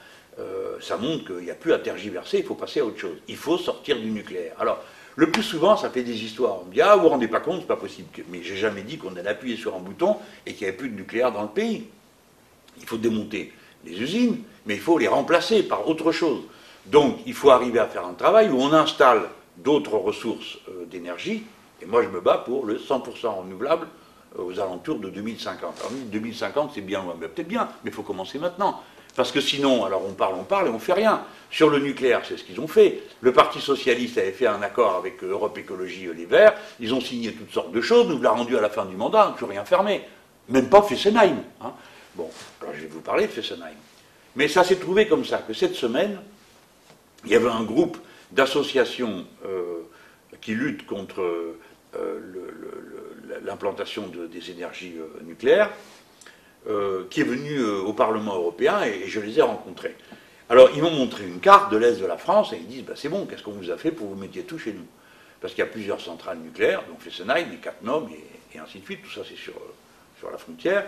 ça 0.80 0.96
montre 0.96 1.24
qu'il 1.24 1.44
n'y 1.44 1.50
a 1.50 1.54
plus 1.54 1.72
à 1.72 1.78
tergiverser, 1.78 2.38
il 2.38 2.44
faut 2.44 2.54
passer 2.54 2.80
à 2.80 2.84
autre 2.84 2.98
chose. 2.98 3.16
Il 3.26 3.36
faut 3.36 3.58
sortir 3.58 3.98
du 3.98 4.10
nucléaire. 4.10 4.54
Alors, 4.58 4.84
le 5.20 5.30
plus 5.30 5.42
souvent, 5.42 5.76
ça 5.76 5.90
fait 5.90 6.02
des 6.02 6.24
histoires. 6.24 6.62
On 6.62 6.64
me 6.64 6.72
dit 6.72 6.80
Ah, 6.80 6.96
vous 6.96 7.02
vous 7.02 7.08
rendez 7.10 7.28
pas 7.28 7.40
compte, 7.40 7.60
c'est 7.60 7.66
pas 7.66 7.76
possible. 7.76 8.08
Mais 8.30 8.42
j'ai 8.42 8.56
jamais 8.56 8.80
dit 8.80 8.96
qu'on 8.96 9.14
allait 9.16 9.28
appuyer 9.28 9.58
sur 9.58 9.76
un 9.76 9.78
bouton 9.78 10.16
et 10.46 10.54
qu'il 10.54 10.62
n'y 10.62 10.68
avait 10.68 10.78
plus 10.78 10.88
de 10.88 10.96
nucléaire 10.96 11.30
dans 11.30 11.42
le 11.42 11.48
pays. 11.48 11.88
Il 12.78 12.86
faut 12.86 12.96
démonter 12.96 13.52
les 13.84 14.00
usines, 14.00 14.38
mais 14.64 14.76
il 14.76 14.80
faut 14.80 14.96
les 14.96 15.08
remplacer 15.08 15.62
par 15.62 15.86
autre 15.86 16.10
chose. 16.10 16.44
Donc, 16.86 17.18
il 17.26 17.34
faut 17.34 17.50
arriver 17.50 17.78
à 17.78 17.86
faire 17.86 18.06
un 18.06 18.14
travail 18.14 18.48
où 18.48 18.58
on 18.58 18.72
installe 18.72 19.28
d'autres 19.58 19.98
ressources 19.98 20.56
euh, 20.70 20.86
d'énergie. 20.86 21.42
Et 21.82 21.84
moi, 21.84 22.02
je 22.02 22.08
me 22.08 22.22
bats 22.22 22.38
pour 22.38 22.64
le 22.64 22.78
100% 22.78 23.40
renouvelable 23.40 23.88
euh, 24.38 24.42
aux 24.42 24.58
alentours 24.58 25.00
de 25.00 25.10
2050. 25.10 25.80
Alors, 25.80 25.92
2050, 26.10 26.70
c'est 26.74 26.80
bien 26.80 27.02
loin, 27.02 27.14
peut-être 27.20 27.46
bien, 27.46 27.68
mais 27.84 27.90
il 27.90 27.94
faut 27.94 28.02
commencer 28.02 28.38
maintenant. 28.38 28.80
Parce 29.20 29.32
que 29.32 29.42
sinon, 29.42 29.84
alors 29.84 30.02
on 30.08 30.14
parle, 30.14 30.36
on 30.36 30.44
parle 30.44 30.68
et 30.68 30.70
on 30.70 30.78
fait 30.78 30.94
rien. 30.94 31.22
Sur 31.50 31.68
le 31.68 31.78
nucléaire, 31.78 32.22
c'est 32.26 32.38
ce 32.38 32.42
qu'ils 32.42 32.58
ont 32.58 32.66
fait. 32.66 33.02
Le 33.20 33.34
Parti 33.34 33.60
Socialiste 33.60 34.16
avait 34.16 34.32
fait 34.32 34.46
un 34.46 34.62
accord 34.62 34.96
avec 34.96 35.22
Europe 35.22 35.58
Écologie 35.58 36.08
Les 36.16 36.24
Verts. 36.24 36.54
Ils 36.80 36.94
ont 36.94 37.02
signé 37.02 37.34
toutes 37.34 37.52
sortes 37.52 37.70
de 37.70 37.82
choses, 37.82 38.08
nous 38.08 38.18
l'a 38.22 38.30
rendu 38.30 38.56
à 38.56 38.62
la 38.62 38.70
fin 38.70 38.86
du 38.86 38.96
mandat, 38.96 39.26
on 39.26 39.28
n'a 39.32 39.36
plus 39.36 39.44
rien 39.44 39.66
fermé. 39.66 40.00
Même 40.48 40.70
pas 40.70 40.80
Fessenheim. 40.80 41.36
Hein. 41.60 41.72
Bon, 42.14 42.30
alors 42.62 42.72
je 42.74 42.80
vais 42.80 42.86
vous 42.86 43.02
parler 43.02 43.26
de 43.26 43.30
Fessenheim. 43.30 43.76
Mais 44.36 44.48
ça 44.48 44.64
s'est 44.64 44.76
trouvé 44.76 45.06
comme 45.06 45.26
ça, 45.26 45.36
que 45.46 45.52
cette 45.52 45.74
semaine, 45.74 46.18
il 47.26 47.32
y 47.32 47.36
avait 47.36 47.50
un 47.50 47.64
groupe 47.64 47.98
d'associations 48.32 49.26
euh, 49.44 49.82
qui 50.40 50.54
luttent 50.54 50.86
contre 50.86 51.20
euh, 51.94 52.20
l'implantation 53.44 54.10
des 54.32 54.50
énergies 54.50 54.94
euh, 54.98 55.22
nucléaires. 55.24 55.68
Euh, 56.68 57.06
qui 57.08 57.22
est 57.22 57.24
venu 57.24 57.56
euh, 57.56 57.80
au 57.80 57.94
Parlement 57.94 58.34
européen 58.34 58.82
et, 58.82 59.06
je 59.06 59.18
les 59.18 59.38
ai 59.38 59.42
rencontrés. 59.42 59.96
Alors, 60.50 60.68
ils 60.76 60.82
m'ont 60.82 60.90
montré 60.90 61.24
une 61.24 61.40
carte 61.40 61.72
de 61.72 61.78
l'Est 61.78 61.98
de 61.98 62.04
la 62.04 62.18
France 62.18 62.52
et 62.52 62.56
ils 62.56 62.66
disent 62.66 62.84
bah, 62.84 62.92
C'est 62.96 63.08
bon, 63.08 63.24
qu'est-ce 63.24 63.42
qu'on 63.42 63.52
vous 63.52 63.70
a 63.70 63.78
fait 63.78 63.90
pour 63.90 64.08
vous 64.08 64.14
mettre 64.14 64.38
tout 64.46 64.58
chez 64.58 64.74
nous? 64.74 64.84
Parce 65.40 65.54
qu'il 65.54 65.64
y 65.64 65.66
a 65.66 65.70
plusieurs 65.70 66.02
centrales 66.02 66.36
nucléaires, 66.36 66.82
donc 66.86 67.00
Fessenheim, 67.00 67.50
les 67.50 67.56
Cattenom 67.56 68.06
et, 68.10 68.56
et 68.56 68.58
ainsi 68.58 68.80
de 68.80 68.84
suite, 68.84 69.00
tout 69.02 69.10
ça 69.10 69.22
c'est 69.26 69.38
sur, 69.38 69.54
euh, 69.54 69.72
sur 70.18 70.30
la 70.30 70.36
frontière. 70.36 70.84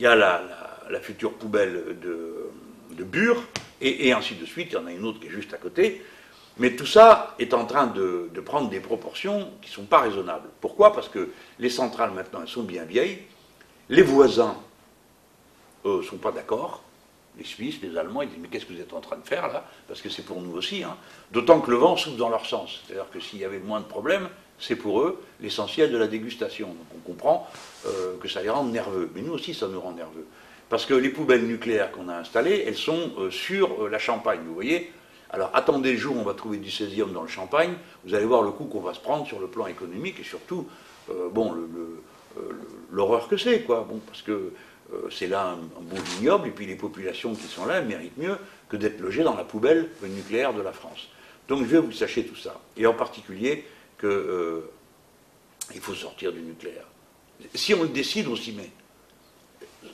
Il 0.00 0.02
y 0.02 0.08
a 0.08 0.16
la, 0.16 1.00
future 1.00 1.34
poubelle 1.34 2.00
de, 2.02 3.04
Bure 3.04 3.44
et, 3.80 4.08
et, 4.08 4.12
ainsi 4.12 4.34
de 4.34 4.44
suite, 4.44 4.72
il 4.72 4.74
y 4.74 4.76
en 4.76 4.86
a 4.86 4.92
une 4.92 5.04
autre 5.04 5.20
qui 5.20 5.28
est 5.28 5.30
juste 5.30 5.54
à 5.54 5.56
côté. 5.56 6.02
Mais 6.58 6.74
tout 6.74 6.86
ça 6.86 7.36
est 7.38 7.54
en 7.54 7.64
train 7.64 7.86
de, 7.86 8.28
de 8.34 8.40
prendre 8.40 8.68
des 8.70 8.80
proportions 8.80 9.50
qui 9.62 9.70
ne 9.70 9.74
sont 9.74 9.84
pas 9.84 10.00
raisonnables. 10.00 10.48
Pourquoi? 10.60 10.92
Parce 10.92 11.08
que 11.08 11.30
les 11.60 11.70
centrales 11.70 12.10
maintenant, 12.10 12.40
elles 12.42 12.48
sont 12.48 12.64
bien 12.64 12.82
vieilles. 12.82 13.18
Les 13.88 14.02
voisins 14.02 14.56
ne 15.84 16.02
sont 16.02 16.16
pas 16.16 16.32
d'accord. 16.32 16.82
Les 17.38 17.44
Suisses, 17.44 17.80
les 17.82 17.96
Allemands, 17.96 18.22
ils 18.22 18.28
disent 18.28 18.38
Mais 18.40 18.48
qu'est-ce 18.48 18.66
que 18.66 18.74
vous 18.74 18.80
êtes 18.80 18.92
en 18.92 19.00
train 19.00 19.16
de 19.16 19.26
faire 19.26 19.48
là? 19.48 19.64
Parce 19.88 20.02
que 20.02 20.10
c'est 20.10 20.22
pour 20.22 20.40
nous 20.42 20.52
aussi. 20.52 20.82
Hein. 20.82 20.96
D'autant 21.30 21.60
que 21.60 21.70
le 21.70 21.76
vent 21.76 21.96
souffle 21.96 22.16
dans 22.16 22.28
leur 22.28 22.46
sens. 22.46 22.82
C'est-à-dire 22.86 23.10
que 23.10 23.20
s'il 23.20 23.38
y 23.38 23.44
avait 23.44 23.58
moins 23.58 23.80
de 23.80 23.86
problèmes, 23.86 24.28
c'est 24.58 24.76
pour 24.76 25.00
eux 25.00 25.20
l'essentiel 25.40 25.90
de 25.90 25.96
la 25.96 26.06
dégustation. 26.06 26.68
Donc 26.68 26.86
on 26.94 26.98
comprend 26.98 27.48
euh, 27.86 28.16
que 28.20 28.28
ça 28.28 28.42
les 28.42 28.50
rend 28.50 28.64
nerveux. 28.64 29.10
Mais 29.14 29.22
nous 29.22 29.32
aussi, 29.32 29.54
ça 29.54 29.66
nous 29.66 29.80
rend 29.80 29.92
nerveux. 29.92 30.26
Parce 30.68 30.86
que 30.86 30.94
les 30.94 31.08
poubelles 31.08 31.46
nucléaires 31.46 31.90
qu'on 31.90 32.08
a 32.08 32.16
installées, 32.16 32.64
elles 32.66 32.76
sont 32.76 33.12
euh, 33.18 33.30
sur 33.30 33.84
euh, 33.84 33.88
la 33.88 33.98
Champagne, 33.98 34.40
vous 34.46 34.54
voyez? 34.54 34.92
Alors 35.30 35.50
attendez 35.54 35.92
le 35.92 35.98
jour 35.98 36.16
où 36.16 36.20
on 36.20 36.24
va 36.24 36.34
trouver 36.34 36.58
du 36.58 36.70
césium 36.70 37.14
dans 37.14 37.22
le 37.22 37.28
champagne, 37.28 37.72
vous 38.04 38.14
allez 38.14 38.26
voir 38.26 38.42
le 38.42 38.50
coup 38.50 38.66
qu'on 38.66 38.80
va 38.80 38.92
se 38.92 39.00
prendre 39.00 39.26
sur 39.26 39.40
le 39.40 39.46
plan 39.46 39.66
économique 39.66 40.20
et 40.20 40.24
surtout, 40.24 40.68
bon, 41.30 41.56
l'horreur 42.90 43.28
que 43.28 43.38
c'est, 43.38 43.62
quoi. 43.62 43.86
Bon, 43.88 43.98
parce 44.06 44.20
que 44.20 44.52
c'est 45.10 45.26
là 45.26 45.52
un, 45.52 45.82
bon 45.82 46.00
vignoble, 46.16 46.48
et 46.48 46.50
puis 46.50 46.66
les 46.66 46.76
populations 46.76 47.34
qui 47.34 47.46
sont 47.46 47.66
là 47.66 47.80
méritent 47.80 48.16
mieux 48.16 48.36
que 48.68 48.76
d'être 48.76 49.00
logées 49.00 49.22
dans 49.22 49.36
la 49.36 49.44
poubelle 49.44 49.88
nucléaire 50.02 50.52
de 50.52 50.62
la 50.62 50.72
France. 50.72 51.08
Donc 51.48 51.60
je 51.60 51.64
veux 51.64 51.80
que 51.80 51.86
vous 51.86 51.92
sachiez 51.92 52.24
tout 52.24 52.36
ça, 52.36 52.60
et 52.76 52.86
en 52.86 52.94
particulier 52.94 53.64
qu'il 53.98 54.08
euh, 54.08 54.60
faut 55.80 55.94
sortir 55.94 56.32
du 56.32 56.40
nucléaire. 56.40 56.84
Si 57.54 57.74
on 57.74 57.82
le 57.82 57.88
décide, 57.88 58.28
on 58.28 58.36
s'y 58.36 58.52
met. 58.52 58.70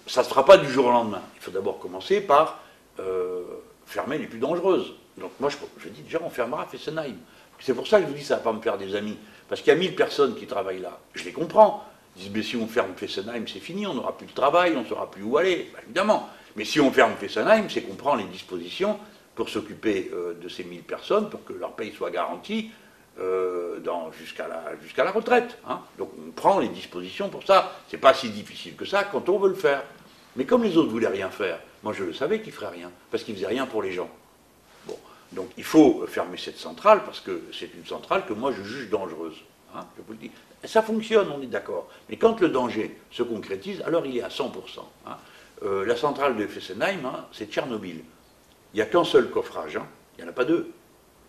Ça 0.06 0.20
ne 0.20 0.24
se 0.24 0.30
fera 0.30 0.44
pas 0.44 0.58
du 0.58 0.70
jour 0.70 0.86
au 0.86 0.90
lendemain. 0.90 1.22
Il 1.36 1.40
faut 1.42 1.50
d'abord 1.50 1.78
commencer 1.78 2.20
par 2.20 2.60
euh, 2.98 3.42
fermer 3.86 4.18
les 4.18 4.26
plus 4.26 4.38
dangereuses. 4.38 4.94
Donc 5.16 5.32
moi, 5.40 5.50
je, 5.50 5.56
je 5.78 5.88
dis 5.88 6.02
déjà, 6.02 6.20
on 6.22 6.30
fermera 6.30 6.66
Fessenheim. 6.66 7.16
C'est 7.60 7.74
pour 7.74 7.86
ça 7.86 7.98
que 7.98 8.06
je 8.06 8.10
vous 8.10 8.16
dis, 8.16 8.24
ça 8.24 8.34
ne 8.34 8.40
va 8.40 8.44
pas 8.44 8.52
me 8.52 8.60
faire 8.60 8.78
des 8.78 8.94
amis. 8.94 9.16
Parce 9.48 9.60
qu'il 9.62 9.72
y 9.72 9.76
a 9.76 9.78
1000 9.78 9.94
personnes 9.96 10.36
qui 10.36 10.46
travaillent 10.46 10.80
là. 10.80 10.98
Je 11.14 11.24
les 11.24 11.32
comprends. 11.32 11.84
Ils 12.18 12.24
disent, 12.24 12.32
mais 12.34 12.42
si 12.42 12.56
on 12.56 12.66
ferme 12.66 12.94
Fessenheim, 12.96 13.46
c'est 13.46 13.60
fini, 13.60 13.86
on 13.86 13.94
n'aura 13.94 14.16
plus 14.16 14.26
de 14.26 14.32
travail, 14.32 14.74
on 14.76 14.82
ne 14.82 14.86
saura 14.86 15.10
plus 15.10 15.22
où 15.22 15.38
aller. 15.38 15.70
Bah, 15.72 15.78
évidemment. 15.84 16.28
Mais 16.56 16.64
si 16.64 16.80
on 16.80 16.90
ferme 16.90 17.14
Fessenheim, 17.14 17.70
c'est 17.70 17.82
qu'on 17.82 17.94
prend 17.94 18.16
les 18.16 18.24
dispositions 18.24 18.98
pour 19.36 19.48
s'occuper 19.48 20.10
euh, 20.12 20.34
de 20.34 20.48
ces 20.48 20.64
1000 20.64 20.82
personnes, 20.82 21.30
pour 21.30 21.44
que 21.44 21.52
leur 21.52 21.72
paye 21.72 21.92
soit 21.92 22.10
garantie 22.10 22.72
euh, 23.20 23.78
jusqu'à 24.18 24.48
la, 24.48 25.04
la, 25.04 25.10
retraite. 25.12 25.58
Hein. 25.68 25.80
Donc 25.96 26.10
on 26.18 26.32
prend 26.32 26.58
les 26.58 26.68
dispositions 26.68 27.28
pour 27.28 27.44
ça. 27.44 27.72
C'est 27.88 27.98
pas 27.98 28.14
si 28.14 28.30
difficile 28.30 28.74
que 28.74 28.84
ça 28.84 29.04
quand 29.04 29.28
on 29.28 29.38
veut 29.38 29.50
le 29.50 29.54
faire. 29.54 29.84
Mais 30.34 30.44
comme 30.44 30.64
les 30.64 30.76
autres 30.76 30.88
ne 30.88 30.92
voulaient 30.92 31.06
rien 31.06 31.30
faire, 31.30 31.60
moi 31.84 31.92
je 31.92 32.02
le 32.02 32.12
savais 32.12 32.40
qu'ils 32.40 32.52
ne 32.52 32.58
feraient 32.58 32.74
rien, 32.74 32.90
parce 33.10 33.22
qu'ils 33.22 33.34
faisaient 33.36 33.46
rien 33.46 33.66
pour 33.66 33.82
les 33.82 33.92
gens. 33.92 34.10
Bon, 34.86 34.98
Donc 35.32 35.50
il 35.56 35.64
faut 35.64 36.04
fermer 36.08 36.36
cette 36.36 36.58
centrale 36.58 37.04
parce 37.04 37.20
que 37.20 37.42
c'est 37.52 37.72
une 37.74 37.86
centrale 37.86 38.26
que 38.26 38.32
moi 38.32 38.52
je 38.52 38.62
juge 38.62 38.90
dangereuse. 38.90 39.36
Hein, 39.74 39.86
je 39.96 40.02
vous 40.02 40.12
le 40.12 40.18
dis. 40.18 40.30
Ça 40.64 40.82
fonctionne, 40.82 41.28
on 41.30 41.40
est 41.40 41.46
d'accord. 41.46 41.88
Mais 42.08 42.16
quand 42.16 42.40
le 42.40 42.48
danger 42.48 42.98
se 43.10 43.22
concrétise, 43.22 43.80
alors 43.82 44.04
il 44.06 44.16
est 44.16 44.22
à 44.22 44.28
100%. 44.28 44.50
Hein. 45.06 45.16
Euh, 45.64 45.84
la 45.84 45.96
centrale 45.96 46.36
de 46.36 46.46
Fessenheim, 46.46 47.04
hein, 47.04 47.26
c'est 47.32 47.50
Tchernobyl. 47.50 48.02
Il 48.72 48.76
n'y 48.76 48.82
a 48.82 48.86
qu'un 48.86 49.04
seul 49.04 49.30
coffrage, 49.30 49.78
il 50.16 50.22
n'y 50.22 50.28
en 50.28 50.30
a 50.30 50.34
pas 50.34 50.44
deux. 50.44 50.70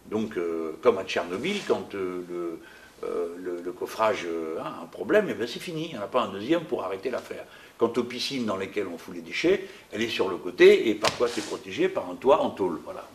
Donc, 0.08 0.38
euh, 0.38 0.78
comme 0.82 0.98
à 0.98 1.04
Tchernobyl, 1.04 1.62
quand 1.68 1.94
euh, 1.96 2.58
le, 3.04 3.72
coffrage 3.72 4.28
a 4.60 4.82
un 4.82 4.86
problème, 4.88 5.28
eh 5.30 5.34
ben, 5.34 5.48
c'est 5.48 5.60
fini, 5.60 5.86
il 5.86 5.94
n'y 5.94 5.98
en 5.98 6.04
a 6.04 6.08
pas 6.08 6.24
un 6.24 6.32
deuxième 6.32 6.66
pour 6.66 6.84
arrêter 6.84 7.10
l'affaire. 7.10 7.46
Quant 7.78 7.94
aux 7.96 8.04
piscines 8.04 8.46
dans 8.46 8.58
lesquelles 8.58 8.88
on 8.88 8.98
fout 8.98 9.16
les 9.16 9.22
déchets, 9.22 9.70
elle 9.94 10.02
est 10.02 10.10
sur 10.10 10.28
le 10.28 10.36
côté 10.36 10.90
et 10.90 10.96
parfois 10.96 11.30
c'est 11.30 11.46
protégé 11.46 11.88
par 11.88 12.10
un 12.10 12.16
toit 12.16 12.42
en 12.42 12.50
tôle. 12.50 12.82
Voilà. 12.84 13.08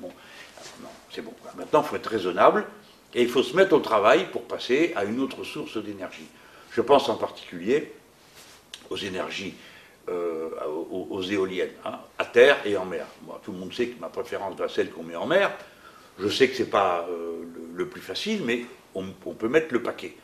C'est 1.11 1.21
bon. 1.21 1.35
Maintenant, 1.59 1.83
il 1.83 1.87
faut 1.87 1.97
être 1.97 2.06
raisonnable. 2.06 2.66
Et 3.14 3.23
il 3.23 3.28
faut 3.28 3.42
se 3.42 3.54
mettre 3.54 3.75
au 3.75 3.80
travail 3.80 4.26
pour 4.30 4.42
passer 4.42 4.92
à 4.97 5.04
une 5.04 5.21
autre 5.21 5.44
source 5.44 5.76
d'énergie. 5.83 6.26
Je 6.73 6.80
pense 6.80 7.09
en 7.09 7.16
particulier 7.16 7.92
aux 8.90 8.97
énergies, 8.97 9.54
euh, 10.09 10.50
aux, 10.90 11.23
éoliennes, 11.23 11.71
hein, 11.85 11.99
à 12.18 12.25
terre 12.25 12.59
et 12.64 12.76
en 12.76 12.85
mer. 12.85 13.06
tout 13.44 13.52
le 13.52 13.59
monde 13.59 13.73
sait 13.73 13.87
que 13.87 14.00
ma 14.00 14.09
préférence 14.09 14.56
va 14.59 14.68
celle 14.68 14.90
qu'on 14.90 15.04
met 15.04 15.16
en 15.16 15.26
mer. 15.26 15.50
Je 16.18 16.28
sais 16.28 16.49
que 16.49 16.56
ce 16.56 16.62
n'est 16.62 16.68
pas 16.68 17.06
euh, 17.11 17.42
le, 17.75 17.88
plus 17.88 18.00
facile, 18.00 18.42
mais 18.44 18.64
on, 18.94 19.06
peut 19.06 19.49
mettre 19.49 19.73
le 19.73 19.83
paquet. 19.83 20.14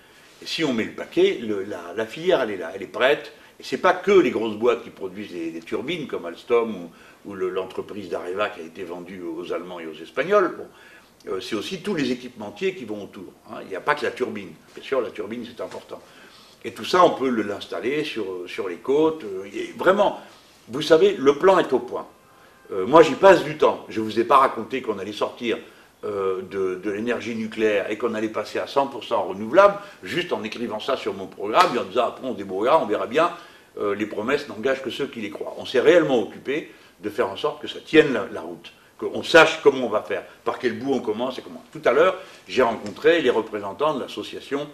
Et 0.42 0.46
si 0.46 0.64
on 0.64 0.72
met 0.72 0.84
le 0.84 0.92
paquet, 0.92 1.40
la, 1.96 2.06
filière, 2.06 2.42
elle 2.42 2.50
est 2.50 2.56
là, 2.56 2.72
elle 2.74 2.82
est 2.82 2.86
prête. 2.86 3.32
Et 3.58 3.62
ce 3.62 3.74
n'est 3.74 3.80
pas 3.80 3.92
que 3.92 4.12
les 4.12 4.30
grosses 4.30 4.56
boîtes 4.56 4.82
qui 4.82 4.90
produisent 4.90 5.32
des, 5.32 5.60
turbines, 5.60 6.06
comme 6.06 6.26
Alstom 6.26 6.90
ou, 7.24 7.34
l'entreprise 7.34 8.08
d'Areva 8.08 8.48
qui 8.48 8.60
a 8.60 8.64
été 8.64 8.82
vendue 8.84 9.22
aux 9.22 9.52
Allemands 9.52 9.80
et 9.80 9.86
aux 9.86 9.94
Espagnols. 9.94 10.56
C'est 11.40 11.54
aussi 11.54 11.82
tous 11.82 11.94
les 11.94 12.10
équipementiers 12.10 12.74
qui 12.74 12.84
vont 12.84 13.04
autour. 13.04 13.32
Hein. 13.50 13.58
Il 13.62 13.68
n'y 13.68 13.76
a 13.76 13.80
pas 13.80 13.94
que 13.94 14.04
la 14.04 14.10
turbine. 14.10 14.52
Bien 14.74 14.82
sûr, 14.82 15.00
la 15.00 15.10
turbine, 15.10 15.44
c'est 15.44 15.62
important. 15.62 16.00
Et 16.64 16.72
tout 16.72 16.84
ça, 16.84 17.04
on 17.04 17.10
peut 17.10 17.28
l'installer 17.28 18.04
sur, 18.04 18.24
sur 18.46 18.68
les 18.68 18.76
côtes. 18.76 19.24
Euh, 19.24 19.48
vraiment, 19.76 20.20
vous 20.68 20.82
savez, 20.82 21.16
le 21.18 21.34
plan 21.36 21.58
est 21.58 21.72
au 21.72 21.78
point. 21.78 22.06
Euh, 22.72 22.86
moi, 22.86 23.02
j'y 23.02 23.14
passe 23.14 23.44
du 23.44 23.58
temps. 23.58 23.84
Je 23.88 24.00
ne 24.00 24.04
vous 24.04 24.18
ai 24.18 24.24
pas 24.24 24.38
raconté 24.38 24.80
qu'on 24.82 24.98
allait 24.98 25.12
sortir 25.12 25.58
de, 26.02 26.80
l'énergie 26.86 27.36
nucléaire 27.36 27.90
et 27.90 27.98
qu'on 27.98 28.14
allait 28.14 28.30
passer 28.30 28.58
à 28.58 28.64
100% 28.64 29.28
renouvelable, 29.28 29.74
juste 30.02 30.32
en 30.32 30.42
écrivant 30.42 30.80
ça 30.80 30.96
sur 30.96 31.12
mon 31.12 31.26
programme 31.26 31.76
et 31.76 31.78
en 31.78 31.84
disant 31.84 32.06
après 32.06 32.26
on 32.26 32.32
débrouillera, 32.32 32.82
on 32.82 32.86
verra 32.86 33.06
bien. 33.06 33.30
les 33.78 34.06
promesses 34.06 34.48
n'engagent 34.48 34.82
que 34.82 34.88
ceux 34.88 35.08
qui 35.08 35.20
les 35.20 35.28
croient. 35.28 35.54
On 35.58 35.66
s'est 35.66 35.78
réellement 35.78 36.18
occupé 36.22 36.72
de 37.00 37.10
faire 37.10 37.28
en 37.28 37.36
sorte 37.36 37.60
que 37.60 37.68
ça 37.68 37.80
tienne 37.80 38.18
la 38.32 38.40
route 38.40 38.72
qu'on 39.00 39.22
sache 39.22 39.60
comment 39.62 39.86
on 39.86 39.88
va 39.88 40.02
faire, 40.02 40.24
par 40.44 40.58
quel 40.58 40.78
bout 40.78 40.92
on 40.92 41.00
commence 41.00 41.38
et 41.38 41.42
comment. 41.42 41.64
Tout 41.72 41.80
à 41.86 41.92
l'heure, 41.92 42.18
j'ai 42.46 42.62
rencontré 42.62 43.22
les 43.22 43.30
représentants 43.30 43.94
de 43.94 44.00
l'association 44.00 44.68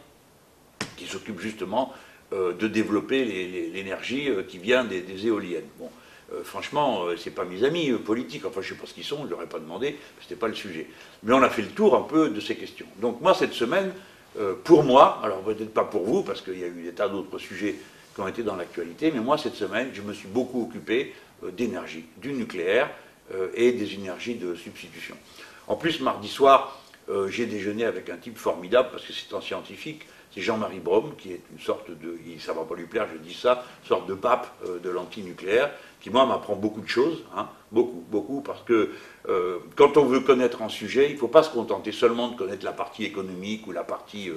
qui 0.97 1.07
s'occupe 1.07 1.39
justement 1.39 1.93
euh, 2.33 2.53
de 2.53 2.67
développer 2.67 3.25
l'énergie 3.73 4.29
euh, 4.29 4.43
qui 4.43 4.59
vient 4.59 4.85
des, 4.85 5.27
éoliennes. 5.27 5.69
Bon, 5.79 5.89
euh, 6.33 6.43
franchement, 6.43 7.05
c'est 7.17 7.31
pas 7.31 7.45
mes 7.45 7.63
amis 7.63 7.93
politiques, 7.93 8.45
enfin 8.47 8.63
je 8.63 8.71
sais 8.71 8.75
pas 8.75 8.87
ce 8.87 8.95
qu'ils 8.95 9.05
sont, 9.05 9.25
je 9.27 9.31
leur 9.31 9.43
ai 9.43 9.47
pas 9.47 9.61
demandé, 9.61 9.97
c'était 10.21 10.35
pas 10.35 10.49
le 10.49 10.55
sujet. 10.55 10.89
Mais 11.23 11.33
on 11.33 11.43
a 11.43 11.49
fait 11.49 11.63
le 11.63 11.69
tour 11.69 11.95
un 11.95 12.03
peu 12.03 12.31
de 12.31 12.41
ces 12.41 12.57
questions. 12.57 12.87
Donc 13.01 13.21
moi, 13.21 13.33
cette 13.33 13.53
semaine, 13.53 13.93
pour 14.65 14.83
moi, 14.83 15.19
alors 15.23 15.41
peut-être 15.41 15.73
pas 15.73 15.85
pour 15.85 16.03
vous, 16.03 16.23
parce 16.23 16.43
qu'il 16.43 16.59
y 16.59 16.65
a 16.65 16.67
eu 16.67 16.83
des 16.83 16.93
tas 16.93 17.09
d'autres 17.09 17.39
sujets 17.39 17.77
qui 18.15 18.21
ont 18.21 18.29
été 18.29 18.43
dans 18.43 18.57
l'actualité, 18.57 19.11
mais 19.15 19.21
moi, 19.21 19.39
cette 19.39 19.55
semaine, 19.55 19.91
je 19.95 20.03
me 20.03 20.13
suis 20.13 20.29
beaucoup 20.29 20.63
occupé 20.63 21.15
d'énergie, 21.53 22.05
du 22.19 22.35
nucléaire, 22.35 22.91
euh, 22.91 23.06
et 23.55 23.73
des 23.73 23.95
énergies 23.95 24.37
de 24.37 24.55
substitution. 24.55 25.17
En 25.69 25.77
plus, 25.77 26.01
mardi 26.01 26.29
soir, 26.29 26.81
euh, 27.09 27.29
j'ai 27.29 27.47
déjeuné 27.47 27.85
avec 27.85 28.11
un 28.11 28.17
type 28.17 28.37
formidable, 28.37 28.89
parce 28.91 29.05
que 29.05 29.13
c'est 29.13 29.35
un 29.35 29.41
scientifique, 29.41 30.07
c'est 30.35 30.41
Jean-Marie 30.41 30.81
Brom, 30.81 31.15
qui 31.17 31.33
est 31.33 31.41
une 31.53 31.61
sorte 31.61 31.91
de, 31.91 32.19
ça 32.39 32.53
va 32.53 32.63
pas 32.65 32.75
lui 32.75 32.87
plaire, 32.87 33.07
je 33.13 33.19
dis 33.19 33.35
ça, 33.35 33.65
sorte 33.85 34.09
de 34.09 34.15
pape 34.15 34.53
euh, 34.67 34.79
de 34.79 34.91
l'antinucléaire, 34.91 35.71
qui 36.01 36.11
moi 36.11 36.27
m'apprend 36.27 36.55
beaucoup 36.55 36.81
de 36.81 36.89
choses, 36.89 37.25
hein, 37.37 37.49
beaucoup, 37.73 38.05
beaucoup, 38.11 38.41
parce 38.41 38.63
que 38.63 38.91
quand 39.75 39.97
on 39.97 40.05
veut 40.05 40.21
connaître 40.21 40.63
un 40.63 40.69
sujet, 40.69 41.09
il 41.09 41.15
ne 41.15 41.19
faut 41.19 41.27
pas 41.27 41.43
se 41.43 41.51
contenter 41.51 41.91
seulement 41.91 42.29
de 42.29 42.37
connaître 42.37 42.65
la 42.65 42.73
partie 42.73 43.05
économique 43.05 43.67
ou 43.67 43.73
la 43.73 43.83
partie 43.83 44.31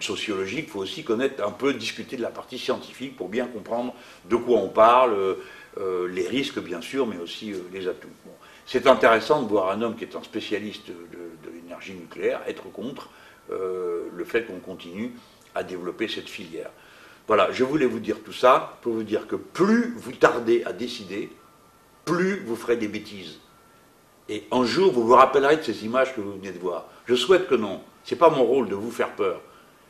sociologique, 0.00 0.66
il 0.66 0.70
faut 0.70 0.80
aussi 0.80 1.04
connaître 1.04 1.42
un 1.44 1.50
peu, 1.50 1.72
discuter 1.72 2.16
de 2.16 2.22
la 2.22 2.28
partie 2.28 2.58
scientifique 2.58 3.16
pour 3.16 3.28
bien 3.28 3.46
comprendre 3.46 3.94
de 4.28 4.36
quoi 4.36 4.58
on 4.58 4.68
parle, 4.68 5.14
euh, 5.14 5.34
les 5.76 6.26
risques 6.26 6.58
bien 6.60 6.80
sûr, 6.80 7.06
mais 7.06 7.18
aussi 7.18 7.52
euh, 7.52 7.58
les 7.72 7.88
atouts. 7.88 8.08
C'est 8.66 8.86
intéressant 8.86 9.42
de 9.42 9.48
voir 9.48 9.70
un 9.70 9.80
homme 9.80 9.96
qui 9.96 10.04
est 10.04 10.16
un 10.16 10.22
spécialiste 10.22 10.88
de, 10.88 11.50
l'énergie 11.52 11.94
nucléaire 11.94 12.42
être 12.46 12.70
contre 12.70 13.08
euh, 13.50 14.08
le 14.14 14.24
fait 14.24 14.44
qu'on 14.44 14.58
continue 14.58 15.12
à 15.54 15.62
développer 15.62 16.08
cette 16.08 16.28
filière. 16.28 16.70
Voilà, 17.26 17.50
je 17.52 17.64
voulais 17.64 17.86
vous 17.86 18.00
dire 18.00 18.22
tout 18.22 18.32
ça 18.32 18.78
pour 18.82 18.94
vous 18.94 19.02
dire 19.02 19.26
que 19.26 19.36
plus 19.36 19.94
vous 19.96 20.12
tardez 20.12 20.64
à 20.64 20.72
décider, 20.72 21.30
plus 22.04 22.40
vous 22.40 22.56
ferez 22.56 22.76
des 22.76 22.88
bêtises. 22.88 23.38
Et 24.28 24.44
un 24.50 24.64
jour, 24.64 24.92
vous 24.92 25.06
vous 25.06 25.14
rappellerez 25.14 25.56
de 25.56 25.62
ces 25.62 25.84
images 25.84 26.14
que 26.14 26.20
vous 26.20 26.32
venez 26.32 26.52
de 26.52 26.58
voir. 26.58 26.88
Je 27.06 27.14
souhaite 27.14 27.48
que 27.48 27.54
non. 27.54 27.80
Ce 28.04 28.14
n'est 28.14 28.18
pas 28.18 28.30
mon 28.30 28.44
rôle 28.44 28.68
de 28.68 28.74
vous 28.74 28.90
faire 28.90 29.14
peur. 29.14 29.40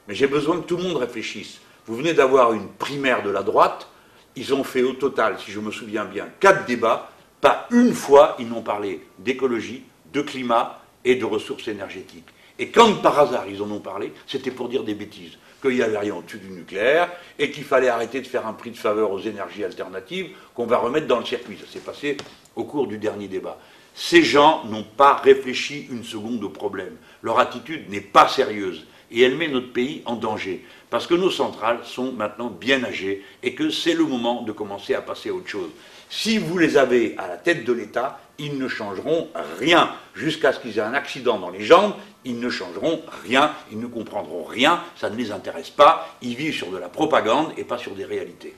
Mais 0.07 0.15
j'ai 0.15 0.29
besoin 0.29 0.61
que 0.61 0.67
tout 0.67 0.77
le 0.77 0.85
monde 0.85 0.97
réfléchisse. 0.97 1.61
Vous 1.87 1.97
venez 1.97 2.15
d'avoir 2.15 2.53
une 2.53 2.69
primaire 2.69 3.23
de 3.23 3.31
la 3.31 3.43
droite 3.43 3.89
ils 4.37 4.55
ont 4.55 4.65
fait 4.65 4.83
au 4.83 4.93
total, 4.93 5.37
si 5.39 5.51
je 5.51 5.61
me 5.61 5.71
souviens 5.71 6.05
bien, 6.05 6.29
quatre 6.41 6.65
débats. 6.67 7.11
Pas 7.41 7.67
une 7.71 7.93
fois, 7.93 8.37
ils 8.39 8.49
n'ont 8.49 8.63
parlé 8.63 9.07
d'écologie, 9.19 9.85
de 10.13 10.23
climat 10.23 10.81
et 11.05 11.15
de 11.15 11.25
ressources 11.25 11.69
énergétiques. 11.69 12.29
Et 12.59 12.69
quand 12.71 12.95
par 12.95 13.19
hasard 13.19 13.47
ils 13.49 13.63
en 13.63 13.71
ont 13.71 13.81
parlé, 13.81 14.13
c'était 14.27 14.51
pour 14.51 14.69
dire 14.69 14.83
des 14.83 14.95
bêtises, 14.95 15.39
qu'il 15.63 15.77
n'y 15.77 15.83
avait 15.83 15.99
rien 15.99 16.15
au-dessus 16.17 16.39
du 16.39 16.51
nucléaire 16.51 17.11
et 17.39 17.51
qu'il 17.51 17.65
fallait 17.65 17.89
arrêter 17.89 18.21
de 18.21 18.27
faire 18.27 18.47
un 18.47 18.53
prix 18.53 18.71
de 18.71 18.77
faveur 18.77 19.13
aux 19.13 19.21
énergies 19.21 19.65
alternatives 19.65 20.31
qu'on 20.55 20.67
va 20.67 20.79
remettre 20.79 21.07
dans 21.07 21.21
le 21.21 21.25
circuit. 21.25 21.57
Ça 21.61 21.73
s'est 21.73 21.79
passé 21.79 22.17
au 22.57 22.65
cours 22.65 22.87
du 22.87 22.99
dernier 22.99 23.29
débat. 23.29 23.59
Ces 23.95 24.23
gens 24.23 24.65
n'ont 24.67 24.85
pas 24.85 25.15
réfléchi 25.15 25.87
une 25.91 26.05
seconde 26.05 26.43
au 26.45 26.51
problème. 26.51 26.97
Leur 27.23 27.39
attitude 27.39 27.89
n'est 27.91 28.01
pas 28.01 28.29
sérieuse 28.29 28.87
et 29.11 29.23
elle 29.23 29.37
met 29.37 29.49
notre 29.49 29.73
pays 29.73 30.03
en 30.05 30.17
danger. 30.17 30.65
Parce 30.91 31.07
que 31.07 31.15
nos 31.15 31.31
centrales 31.31 31.81
sont 31.85 32.12
maintenant 32.12 32.49
bien 32.49 32.85
âgées 32.85 33.25
et 33.43 33.55
que 33.55 33.71
c'est 33.71 33.95
le 33.95 34.05
moment 34.05 34.43
de 34.43 34.53
commencer 34.53 34.95
à 34.95 35.03
passer 35.03 35.31
à 35.31 35.35
autre 35.35 35.49
chose. 35.49 35.71
Si 36.11 36.38
vous 36.38 36.57
les 36.57 36.77
avez 36.77 37.15
à 37.19 37.29
la 37.29 37.37
tête 37.37 37.65
de 37.65 37.73
l'État, 37.73 38.21
ils 38.38 38.57
ne 38.57 38.69
changeront 38.69 39.29
rien. 39.59 39.91
Jusqu'à 40.15 40.53
ce 40.53 40.61
qu'ils 40.61 40.79
aient 40.79 40.83
un 40.83 40.95
accident 40.95 41.38
dans 41.38 41.50
les 41.50 41.65
jambes, 41.65 41.95
ils 42.25 42.38
ne 42.38 42.49
changeront 42.49 43.03
rien, 43.25 43.53
ils 43.71 43.79
ne 43.79 43.87
comprendront 43.87 44.45
rien, 44.45 44.83
ça 44.97 45.11
ne 45.11 45.17
les 45.17 45.33
intéresse 45.33 45.71
pas, 45.71 46.09
ils 46.23 46.35
vivent 46.35 46.55
sur 46.55 46.71
de 46.71 46.79
la 46.79 46.88
propagande 46.88 47.53
et 47.57 47.65
pas 47.65 47.79
sur 47.79 47.93
des 47.93 48.05
réalités. 48.05 48.55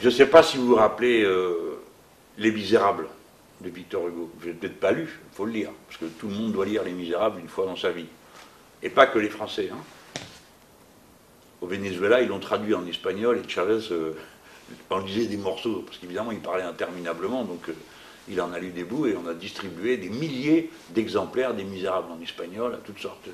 Je 0.00 0.06
ne 0.06 0.10
sais 0.10 0.26
pas 0.26 0.42
si 0.42 0.56
vous 0.56 0.66
vous 0.68 0.74
rappelez 0.76 1.22
euh, 1.22 1.82
Les 2.38 2.52
Misérables 2.52 3.08
de 3.60 3.68
Victor 3.68 4.08
Hugo. 4.08 4.30
Je 4.40 4.48
n'ai 4.48 4.54
peut-être 4.54 4.80
pas 4.80 4.92
lu, 4.92 5.20
il 5.32 5.36
faut 5.36 5.44
le 5.44 5.52
lire, 5.52 5.70
parce 5.88 5.98
que 5.98 6.06
tout 6.06 6.28
le 6.28 6.34
monde 6.34 6.52
doit 6.52 6.64
lire 6.64 6.84
Les 6.84 6.92
Misérables 6.92 7.40
une 7.40 7.48
fois 7.48 7.66
dans 7.66 7.76
sa 7.76 7.90
vie. 7.90 8.06
Et 8.82 8.88
pas 8.88 9.06
que 9.06 9.18
les 9.18 9.28
Français. 9.28 9.70
Hein. 9.72 9.78
Au 11.60 11.66
Venezuela, 11.66 12.22
ils 12.22 12.28
l'ont 12.28 12.40
traduit 12.40 12.74
en 12.74 12.86
espagnol 12.86 13.40
et 13.44 13.48
Chavez 13.48 13.92
euh, 13.92 14.12
en 14.90 14.98
lisait 14.98 15.26
des 15.26 15.36
morceaux, 15.36 15.82
parce 15.86 15.98
qu'évidemment, 15.98 16.32
il 16.32 16.40
parlait 16.40 16.62
interminablement, 16.62 17.44
donc 17.44 17.68
euh, 17.68 17.74
il 18.28 18.40
en 18.40 18.52
a 18.52 18.58
lu 18.58 18.70
des 18.70 18.84
bouts 18.84 19.06
et 19.06 19.16
on 19.16 19.28
a 19.28 19.34
distribué 19.34 19.96
des 19.96 20.08
milliers 20.08 20.70
d'exemplaires 20.90 21.54
des 21.54 21.64
Misérables 21.64 22.10
en 22.12 22.20
espagnol 22.22 22.74
à 22.74 22.78
toutes 22.78 22.98
sortes 22.98 23.28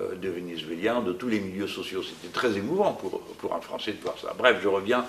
euh, 0.00 0.14
de 0.14 0.28
Vénézuéliens, 0.28 1.00
de 1.00 1.12
tous 1.12 1.28
les 1.28 1.40
milieux 1.40 1.66
sociaux. 1.66 2.02
C'était 2.02 2.32
très 2.32 2.56
émouvant 2.56 2.92
pour, 2.92 3.20
pour 3.20 3.54
un 3.54 3.60
Français 3.60 3.92
de 3.92 4.00
voir 4.00 4.16
ça. 4.18 4.34
Bref, 4.38 4.58
je 4.62 4.68
reviens 4.68 5.04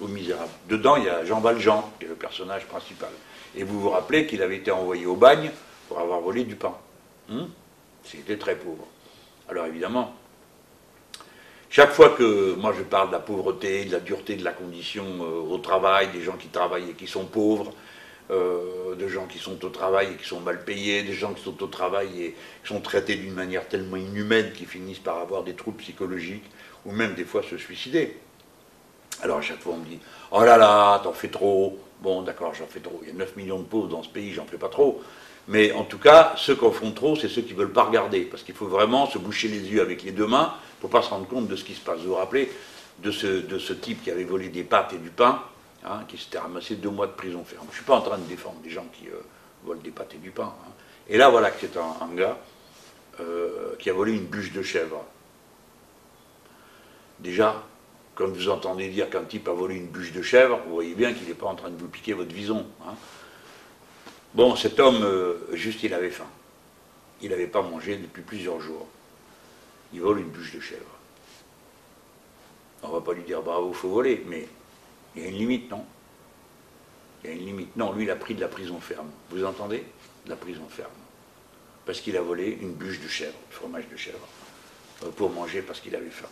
aux 0.00 0.08
Misérables. 0.08 0.50
Dedans, 0.68 0.96
il 0.96 1.04
y 1.04 1.08
a 1.10 1.24
Jean 1.26 1.40
Valjean, 1.40 1.92
qui 1.98 2.06
est 2.06 2.08
le 2.08 2.14
personnage 2.14 2.64
principal. 2.66 3.10
Et 3.54 3.64
vous 3.64 3.80
vous 3.80 3.90
rappelez 3.90 4.26
qu'il 4.26 4.42
avait 4.42 4.56
été 4.56 4.70
envoyé 4.70 5.04
au 5.04 5.16
bagne 5.16 5.50
pour 5.88 5.98
avoir 5.98 6.20
volé 6.20 6.44
du 6.44 6.54
pain. 6.54 6.74
Hum 7.30 7.50
C'était 8.04 8.38
très 8.38 8.56
pauvre. 8.56 8.86
Alors 9.50 9.66
évidemment, 9.66 10.14
chaque 11.70 11.90
fois 11.90 12.10
que 12.10 12.54
moi 12.54 12.72
je 12.76 12.84
parle 12.84 13.08
de 13.08 13.12
la 13.12 13.18
pauvreté, 13.18 13.84
de 13.84 13.90
la 13.90 13.98
dureté 13.98 14.36
de 14.36 14.44
la 14.44 14.52
condition 14.52 15.04
euh, 15.20 15.40
au 15.40 15.58
travail, 15.58 16.08
des 16.12 16.20
gens 16.20 16.36
qui 16.36 16.46
travaillent 16.46 16.90
et 16.90 16.94
qui 16.94 17.08
sont 17.08 17.24
pauvres, 17.24 17.72
euh, 18.30 18.94
de 18.94 19.08
gens 19.08 19.26
qui 19.26 19.38
sont 19.38 19.64
au 19.64 19.68
travail 19.70 20.12
et 20.12 20.16
qui 20.16 20.24
sont 20.24 20.38
mal 20.38 20.64
payés, 20.64 21.02
des 21.02 21.14
gens 21.14 21.34
qui 21.34 21.42
sont 21.42 21.60
au 21.60 21.66
travail 21.66 22.22
et 22.22 22.36
qui 22.62 22.68
sont 22.68 22.80
traités 22.80 23.16
d'une 23.16 23.34
manière 23.34 23.66
tellement 23.66 23.96
inhumaine 23.96 24.52
qu'ils 24.52 24.68
finissent 24.68 25.00
par 25.00 25.18
avoir 25.18 25.42
des 25.42 25.54
troubles 25.54 25.78
psychologiques 25.78 26.48
ou 26.86 26.92
même 26.92 27.14
des 27.14 27.24
fois 27.24 27.42
se 27.42 27.56
suicider. 27.58 28.18
Alors 29.20 29.38
à 29.38 29.42
chaque 29.42 29.60
fois 29.60 29.74
on 29.74 29.78
me 29.78 29.86
dit 29.86 29.98
Oh 30.30 30.44
là 30.44 30.56
là, 30.56 31.00
t'en 31.02 31.12
fais 31.12 31.28
trop. 31.28 31.76
Bon, 32.02 32.22
d'accord, 32.22 32.54
j'en 32.54 32.66
fais 32.66 32.80
trop. 32.80 33.00
Il 33.02 33.08
y 33.08 33.10
a 33.10 33.14
9 33.14 33.34
millions 33.34 33.58
de 33.58 33.64
pauvres 33.64 33.88
dans 33.88 34.04
ce 34.04 34.08
pays, 34.08 34.32
j'en 34.32 34.46
fais 34.46 34.58
pas 34.58 34.68
trop. 34.68 35.02
Mais 35.48 35.72
en 35.72 35.84
tout 35.84 35.98
cas, 35.98 36.34
ceux 36.36 36.54
qui 36.54 36.64
en 36.64 36.70
font 36.70 36.92
trop, 36.92 37.16
c'est 37.16 37.28
ceux 37.28 37.42
qui 37.42 37.54
ne 37.54 37.58
veulent 37.58 37.72
pas 37.72 37.84
regarder. 37.84 38.22
Parce 38.22 38.42
qu'il 38.42 38.54
faut 38.54 38.66
vraiment 38.66 39.06
se 39.06 39.18
boucher 39.18 39.48
les 39.48 39.60
yeux 39.60 39.80
avec 39.80 40.02
les 40.02 40.12
deux 40.12 40.26
mains 40.26 40.54
pour 40.80 40.90
ne 40.90 40.92
pas 40.92 41.02
se 41.02 41.10
rendre 41.10 41.26
compte 41.26 41.48
de 41.48 41.56
ce 41.56 41.64
qui 41.64 41.74
se 41.74 41.80
passe. 41.80 42.00
Vous 42.00 42.08
vous 42.10 42.14
rappelez 42.14 42.50
de 43.02 43.10
ce, 43.10 43.72
type 43.72 44.02
qui 44.02 44.10
avait 44.10 44.24
volé 44.24 44.48
des 44.48 44.62
pâtes 44.64 44.92
et 44.92 44.98
du 44.98 45.10
pain, 45.10 45.42
hein, 45.84 46.02
qui 46.08 46.18
s'était 46.18 46.38
ramassé 46.38 46.76
deux 46.76 46.90
mois 46.90 47.06
de 47.06 47.12
prison 47.12 47.44
ferme. 47.44 47.64
Je 47.66 47.70
ne 47.70 47.74
suis 47.76 47.84
pas 47.84 47.96
en 47.96 48.02
train 48.02 48.18
de 48.18 48.24
défendre 48.24 48.60
des 48.62 48.70
gens 48.70 48.86
qui 48.92 49.08
euh, 49.08 49.20
volent 49.64 49.80
des 49.82 49.90
pâtes 49.90 50.14
et 50.14 50.18
du 50.18 50.30
pain. 50.30 50.52
Hein. 50.66 50.70
Et 51.08 51.16
là, 51.16 51.28
voilà 51.30 51.50
que 51.50 51.56
c'est 51.60 51.76
un, 51.76 52.14
gars 52.14 52.38
euh, 53.20 53.74
qui 53.78 53.90
a 53.90 53.92
volé 53.92 54.12
une 54.12 54.26
bûche 54.26 54.52
de 54.52 54.62
chèvre. 54.62 55.04
Déjà, 57.18 57.62
quand 58.14 58.28
vous 58.28 58.48
entendez 58.48 58.88
dire 58.88 59.08
qu'un 59.10 59.24
type 59.24 59.48
a 59.48 59.52
volé 59.52 59.76
une 59.76 59.88
bûche 59.88 60.12
de 60.12 60.22
chèvre, 60.22 60.60
vous 60.66 60.74
voyez 60.74 60.94
bien 60.94 61.12
qu'il 61.12 61.26
n'est 61.26 61.34
pas 61.34 61.46
en 61.46 61.54
train 61.54 61.70
de 61.70 61.76
vous 61.76 61.88
piquer 61.88 62.12
votre 62.12 62.32
vison. 62.32 62.66
Hein. 62.86 62.94
Bon, 64.32 64.54
cet 64.54 64.78
homme, 64.78 65.02
euh, 65.02 65.34
juste, 65.52 65.82
il 65.82 65.92
avait 65.92 66.10
faim. 66.10 66.28
Il 67.20 67.30
n'avait 67.30 67.48
pas 67.48 67.62
mangé 67.62 67.96
depuis 67.96 68.22
plusieurs 68.22 68.60
jours. 68.60 68.86
Il 69.92 70.00
vole 70.00 70.20
une 70.20 70.28
bûche 70.28 70.54
de 70.54 70.60
chèvre. 70.60 70.84
On 72.82 72.88
ne 72.88 72.92
va 72.92 73.00
pas 73.00 73.12
lui 73.12 73.24
dire 73.24 73.42
bravo, 73.42 73.72
faut 73.72 73.88
voler, 73.88 74.24
mais 74.26 74.48
il 75.14 75.22
y 75.22 75.24
a 75.26 75.28
une 75.28 75.36
limite, 75.36 75.70
non? 75.70 75.84
Il 77.22 77.30
y 77.30 77.32
a 77.32 77.36
une 77.36 77.44
limite. 77.44 77.76
Non, 77.76 77.92
lui, 77.92 78.04
il 78.04 78.10
a 78.10 78.16
pris 78.16 78.34
de 78.34 78.40
la 78.40 78.48
prison 78.48 78.80
ferme. 78.80 79.10
Vous 79.30 79.44
entendez? 79.44 79.84
De 80.24 80.30
la 80.30 80.36
prison 80.36 80.66
ferme. 80.68 80.90
Parce 81.84 82.00
qu'il 82.00 82.16
a 82.16 82.22
volé 82.22 82.56
une 82.60 82.72
bûche 82.72 83.00
de 83.00 83.08
chèvre, 83.08 83.34
du 83.50 83.56
fromage 83.56 83.88
de 83.88 83.96
chèvre, 83.96 84.26
euh, 85.02 85.10
pour 85.10 85.30
manger 85.30 85.60
parce 85.60 85.80
qu'il 85.80 85.94
avait 85.96 86.08
faim. 86.08 86.28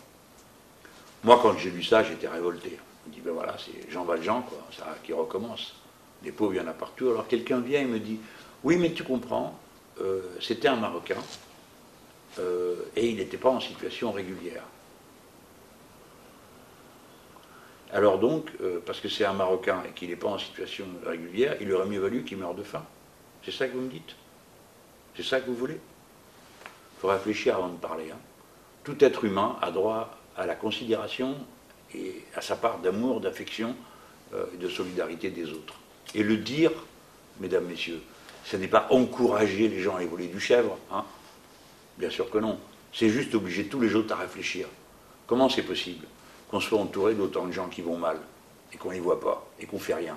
Moi, 1.25 1.39
quand 1.43 1.59
j'ai 1.59 1.71
lu 1.71 1.83
ça, 1.83 2.05
j'étais 2.05 2.29
révolté. 2.29 2.79
On 3.07 3.11
dit, 3.11 3.21
ben 3.21 3.33
voilà, 3.33 3.57
c'est 3.59 3.91
Jean 3.91 4.05
Valjean, 4.05 4.43
quoi, 4.43 4.65
ça 4.71 4.97
qui 5.03 5.13
recommence. 5.13 5.75
Des 6.23 6.33
pauvres, 6.33 6.55
il 6.55 6.57
y 6.57 6.61
en 6.61 6.67
a 6.67 6.73
partout. 6.73 7.09
Alors 7.11 7.29
quelqu'un 7.29 7.61
vient 7.61 7.81
et 7.81 7.85
me 7.85 8.01
dit, 8.01 8.19
oui, 8.65 8.77
mais 8.77 8.93
tu 8.93 9.05
comprends, 9.05 9.59
euh, 10.01 10.23
c'était 10.41 10.69
un 10.69 10.77
Marocain, 10.77 11.23
euh, 12.39 12.77
et 12.97 13.09
il 13.09 13.17
n'était 13.17 13.37
pas 13.37 13.51
en 13.51 13.61
situation 13.61 14.11
régulière. 14.11 14.65
Alors 17.93 18.19
donc, 18.19 18.51
euh, 18.61 18.81
parce 18.85 19.01
que 19.01 19.09
c'est 19.09 19.25
un 19.25 19.33
Marocain 19.33 19.83
et 19.89 19.93
qu'il 19.93 20.11
n'est 20.11 20.17
pas 20.17 20.29
en 20.29 20.39
situation 20.39 20.87
régulière, 21.07 21.57
il 21.61 21.73
aurait 21.73 21.87
mieux 21.87 22.01
valu 22.01 22.25
qu'il 22.25 22.39
meure 22.39 22.55
de 22.55 22.63
faim. 22.63 22.85
C'est 23.45 23.53
ça 23.53 23.69
que 23.69 23.75
vous 23.75 23.83
me 23.83 23.91
dites? 23.91 24.17
C'est 25.17 25.23
ça 25.23 25.41
que 25.41 25.47
vous 25.47 25.57
voulez? 25.57 25.81
Il 26.97 27.01
faut 27.01 27.09
réfléchir 27.09 27.57
avant 27.57 27.69
de 27.69 27.77
parler. 27.77 28.11
Hein. 28.11 28.19
Tout 28.85 29.03
être 29.05 29.25
humain 29.25 29.57
a 29.63 29.71
droit 29.71 30.19
à 30.37 30.47
la 30.47 30.57
considération 30.57 31.37
et 31.95 32.25
à 32.35 32.41
sa 32.41 32.57
part 32.57 32.79
d'amour, 32.81 33.21
d'affection 33.21 33.75
et 34.35 34.57
de 34.57 34.69
solidarité 34.69 35.31
des 35.31 35.51
autres. 35.51 35.75
Et 36.15 36.23
le 36.23 36.37
dire, 36.37 36.71
mesdames, 37.41 37.65
messieurs, 37.65 38.01
ce 38.45 38.57
n'est 38.57 38.69
pas 38.69 38.87
encourager 38.91 39.69
les 39.69 39.81
gens 39.81 39.97
à 39.97 40.05
voler 40.05 40.29
du 40.29 40.41
chèvre, 40.41 40.79
hein 40.91 41.05
Bien 41.99 42.11
sûr 42.11 42.31
que 42.31 42.39
non. 42.39 42.59
C'est 42.93 43.11
juste 43.11 43.35
obliger 43.35 43.67
tous 43.67 43.81
les 43.81 43.95
autres 43.95 44.15
à 44.15 44.17
réfléchir. 44.17 44.67
Comment 45.27 45.49
c'est 45.49 45.63
possible 45.63 46.07
qu'on 46.49 46.61
soit 46.61 46.79
entouré 46.79 47.15
d'autant 47.15 47.47
de 47.47 47.53
gens 47.53 47.69
qui 47.69 47.83
vont 47.83 47.99
mal 47.99 48.19
et 48.73 48.77
qu'on 48.77 48.89
ne 48.89 48.95
les 48.95 49.01
voit 49.01 49.21
pas 49.21 49.47
et 49.61 49.67
qu'on 49.67 49.77
ne 49.77 49.83
fait 49.83 49.95
rien 49.95 50.17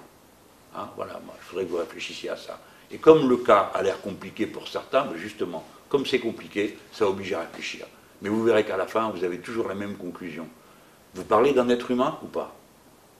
hein 0.76 0.90
Voilà, 0.96 1.20
moi, 1.26 1.36
il 1.38 1.44
faudrait 1.44 1.66
que 1.66 1.72
vous 1.72 1.78
réfléchissiez 1.78 2.30
à 2.30 2.38
ça. 2.38 2.60
Et 2.92 2.98
comme 2.98 3.28
le 3.28 3.38
cas 3.38 3.72
a 3.74 3.82
l'air 3.82 4.00
compliqué 4.02 4.46
pour 4.46 4.68
certains, 4.68 5.06
ben 5.06 5.18
justement, 5.18 5.66
comme 5.90 6.06
c'est 6.06 6.20
compliqué, 6.20 6.78
ça 6.94 7.08
oblige 7.08 7.34
à 7.34 7.42
réfléchir. 7.42 7.86
Mais 8.22 8.30
vous 8.30 8.44
verrez 8.44 8.64
qu'à 8.64 8.78
la 8.78 8.88
fin, 8.88 9.10
vous 9.10 9.24
avez 9.24 9.40
toujours 9.40 9.68
la 9.68 9.76
même 9.76 9.98
conclusion. 9.98 10.48
Vous 11.16 11.24
parlez 11.24 11.54
d'un 11.54 11.68
être 11.70 11.92
humain 11.92 12.18
ou 12.24 12.28
pas? 12.28 12.56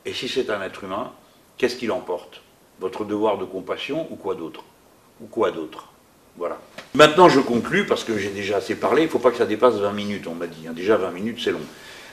Et 0.06 0.14
si 0.14 0.30
c'est 0.30 0.50
un 0.50 0.62
être 0.62 0.84
humain, 0.84 1.12
qu'est-ce 1.58 1.76
qu'il 1.76 1.92
emporte? 1.92 2.42
Votre 2.82 3.06
devoir 3.06 3.38
de 3.38 3.46
compassion 3.46 4.08
ou 4.10 4.16
quoi 4.16 4.34
d'autre 4.34 4.64
Ou 5.22 5.28
quoi 5.28 5.52
d'autre 5.52 5.90
Voilà. 6.36 6.58
Maintenant, 6.96 7.30
je 7.30 7.40
conclus, 7.40 7.86
parce 7.86 8.04
que 8.04 8.18
j'ai 8.18 8.32
déjà 8.32 8.58
assez 8.58 8.74
parlé, 8.74 9.04
il 9.04 9.06
ne 9.06 9.12
faut 9.12 9.20
pas 9.20 9.30
que 9.30 9.38
ça 9.38 9.46
dépasse 9.46 9.76
20 9.76 9.94
minutes, 9.94 10.26
on 10.28 10.34
m'a 10.34 10.48
dit. 10.48 10.68
Hein. 10.68 10.74
Déjà 10.76 10.98
20 10.98 11.12
minutes, 11.12 11.40
c'est 11.44 11.52
long. 11.52 11.60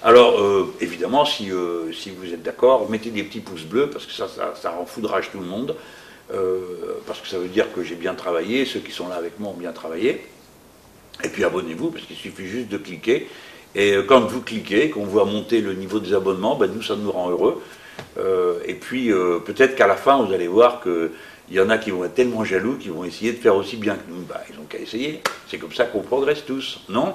Alors, 0.02 0.38
euh, 0.38 0.74
évidemment, 0.82 1.24
si, 1.24 1.50
euh, 1.50 1.90
si, 1.92 2.10
vous 2.10 2.34
êtes 2.34 2.42
d'accord, 2.42 2.88
mettez 2.90 3.10
des 3.10 3.22
petits 3.22 3.40
pouces 3.40 3.64
bleus, 3.64 3.88
parce 3.88 4.04
que 4.04 4.12
ça, 4.12 4.28
ça, 4.28 4.70
rend 4.70 4.84
foudrage 4.84 5.30
tout 5.32 5.40
le 5.40 5.46
monde, 5.46 5.74
euh, 6.34 6.60
parce 7.06 7.20
que 7.20 7.28
ça 7.28 7.38
veut 7.38 7.48
dire 7.48 7.72
que 7.72 7.82
j'ai 7.82 7.96
bien 7.96 8.14
travaillé, 8.14 8.66
ceux 8.66 8.80
qui 8.80 8.92
sont 8.92 9.08
là 9.08 9.14
avec 9.14 9.40
moi 9.40 9.52
ont 9.52 9.58
bien 9.58 9.72
travaillé. 9.72 10.26
Et 11.24 11.28
puis 11.28 11.44
abonnez-vous, 11.44 11.92
parce 11.92 12.04
qu'il 12.04 12.16
suffit 12.16 12.46
juste 12.46 12.68
de 12.68 12.76
cliquer. 12.76 13.26
Et 13.74 13.96
quand 14.06 14.20
vous 14.20 14.42
cliquez, 14.42 14.90
qu'on 14.90 15.04
voit 15.04 15.24
monter 15.24 15.62
le 15.62 15.72
niveau 15.72 15.98
des 15.98 16.12
abonnements, 16.12 16.56
ben 16.56 16.70
nous, 16.70 16.82
ça 16.82 16.94
nous 16.94 17.10
rend 17.10 17.30
heureux. 17.30 17.62
Et 18.66 18.74
puis, 18.74 19.10
peut-être 19.44 19.76
qu'à 19.76 19.86
la 19.86 19.96
fin, 19.96 20.22
vous 20.24 20.32
allez 20.32 20.48
voir 20.48 20.80
que 20.80 21.12
il 21.50 21.56
y 21.56 21.60
en 21.60 21.70
a 21.70 21.78
qui 21.78 21.90
vont 21.90 22.04
être 22.04 22.14
tellement 22.14 22.44
jaloux 22.44 22.76
qu'ils 22.76 22.92
vont 22.92 23.04
essayer 23.04 23.32
de 23.32 23.38
faire 23.38 23.56
aussi 23.56 23.76
bien 23.76 23.94
que 23.94 24.10
nous. 24.10 24.20
Bah, 24.22 24.42
ils 24.50 24.56
n'ont 24.56 24.64
qu'à 24.64 24.78
essayer. 24.78 25.22
C'est 25.48 25.56
comme 25.56 25.72
ça 25.72 25.86
qu'on 25.86 26.02
progresse 26.02 26.44
tous, 26.44 26.80
non? 26.90 27.06